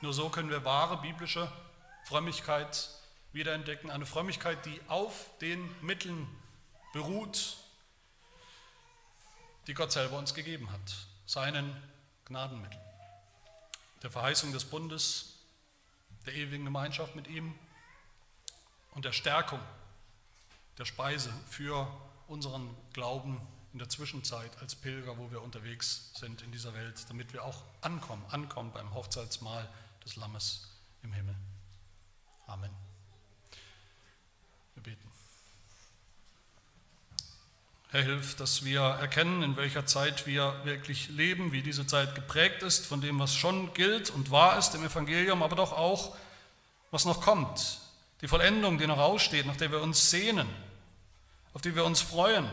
[0.00, 1.52] Nur so können wir wahre biblische
[2.04, 2.88] Frömmigkeit
[3.34, 3.90] wiederentdecken.
[3.90, 6.26] Eine Frömmigkeit, die auf den Mitteln
[6.94, 7.58] beruht,
[9.66, 11.76] die Gott selber uns gegeben hat, seinen
[12.24, 12.85] Gnadenmitteln.
[14.02, 15.38] Der Verheißung des Bundes,
[16.26, 17.54] der ewigen Gemeinschaft mit ihm
[18.94, 19.60] und der Stärkung
[20.78, 21.88] der Speise für
[22.28, 23.40] unseren Glauben
[23.72, 27.62] in der Zwischenzeit als Pilger, wo wir unterwegs sind in dieser Welt, damit wir auch
[27.80, 29.68] ankommen, ankommen beim Hochzeitsmahl
[30.04, 30.66] des Lammes
[31.02, 31.36] im Himmel.
[32.46, 32.70] Amen.
[34.74, 35.15] Wir beten.
[37.96, 42.62] Herr, hilf, dass wir erkennen, in welcher Zeit wir wirklich leben, wie diese Zeit geprägt
[42.62, 46.14] ist von dem, was schon gilt und wahr ist im Evangelium, aber doch auch,
[46.90, 47.78] was noch kommt,
[48.20, 50.46] die Vollendung, die noch aussteht, nach der wir uns sehnen,
[51.54, 52.46] auf die wir uns freuen,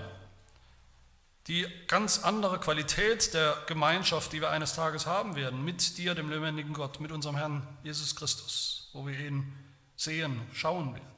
[1.48, 6.30] die ganz andere Qualität der Gemeinschaft, die wir eines Tages haben werden, mit dir, dem
[6.30, 9.52] lebendigen Gott, mit unserem Herrn Jesus Christus, wo wir ihn
[9.98, 11.13] sehen, schauen werden.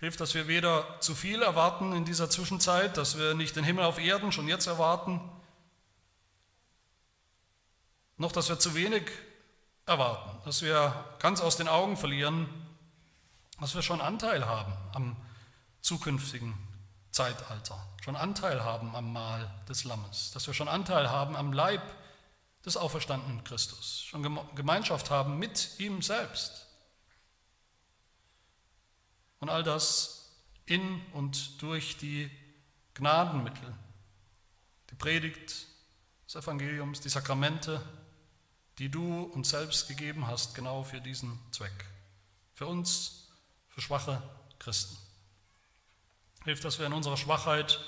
[0.00, 3.84] Hilf, dass wir weder zu viel erwarten in dieser Zwischenzeit, dass wir nicht den Himmel
[3.84, 5.20] auf Erden schon jetzt erwarten,
[8.16, 9.10] noch dass wir zu wenig
[9.86, 12.48] erwarten, dass wir ganz aus den Augen verlieren,
[13.60, 15.16] dass wir schon Anteil haben am
[15.80, 16.54] zukünftigen
[17.10, 21.82] Zeitalter, schon Anteil haben am Mahl des Lammes, dass wir schon Anteil haben am Leib
[22.64, 24.22] des auferstandenen Christus, schon
[24.54, 26.67] Gemeinschaft haben mit ihm selbst.
[29.40, 30.30] Und all das
[30.66, 32.30] in und durch die
[32.94, 33.74] Gnadenmittel,
[34.90, 35.66] die Predigt
[36.26, 37.82] des Evangeliums, die Sakramente,
[38.78, 41.86] die du uns selbst gegeben hast, genau für diesen Zweck
[42.54, 43.28] Für uns,
[43.68, 44.22] für schwache
[44.58, 44.96] Christen.
[46.44, 47.78] Hilf, dass wir in unserer Schwachheit,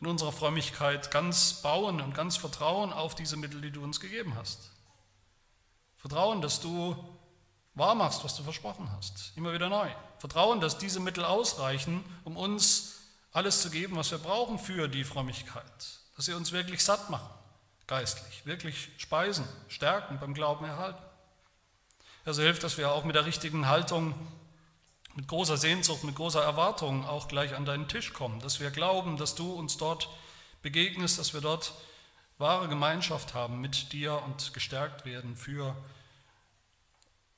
[0.00, 4.34] in unserer Frömmigkeit ganz bauen und ganz vertrauen auf diese Mittel, die du uns gegeben
[4.36, 4.70] hast.
[5.96, 6.96] Vertrauen, dass du
[7.74, 9.32] wahr machst, was du versprochen hast.
[9.36, 9.90] Immer wieder neu.
[10.20, 13.00] Vertrauen, dass diese Mittel ausreichen, um uns
[13.32, 15.64] alles zu geben, was wir brauchen für die Frömmigkeit.
[16.14, 17.30] Dass sie uns wirklich satt machen,
[17.86, 21.02] geistlich, wirklich speisen, stärken, beim Glauben erhalten.
[22.26, 24.14] Also hilft, dass wir auch mit der richtigen Haltung,
[25.14, 28.40] mit großer Sehnsucht, mit großer Erwartung auch gleich an deinen Tisch kommen.
[28.40, 30.10] Dass wir glauben, dass du uns dort
[30.60, 31.72] begegnest, dass wir dort
[32.36, 35.74] wahre Gemeinschaft haben mit dir und gestärkt werden für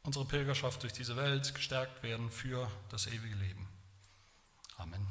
[0.05, 3.68] unsere Pilgerschaft durch diese Welt, gestärkt werden für das ewige Leben.
[4.76, 5.07] Amen.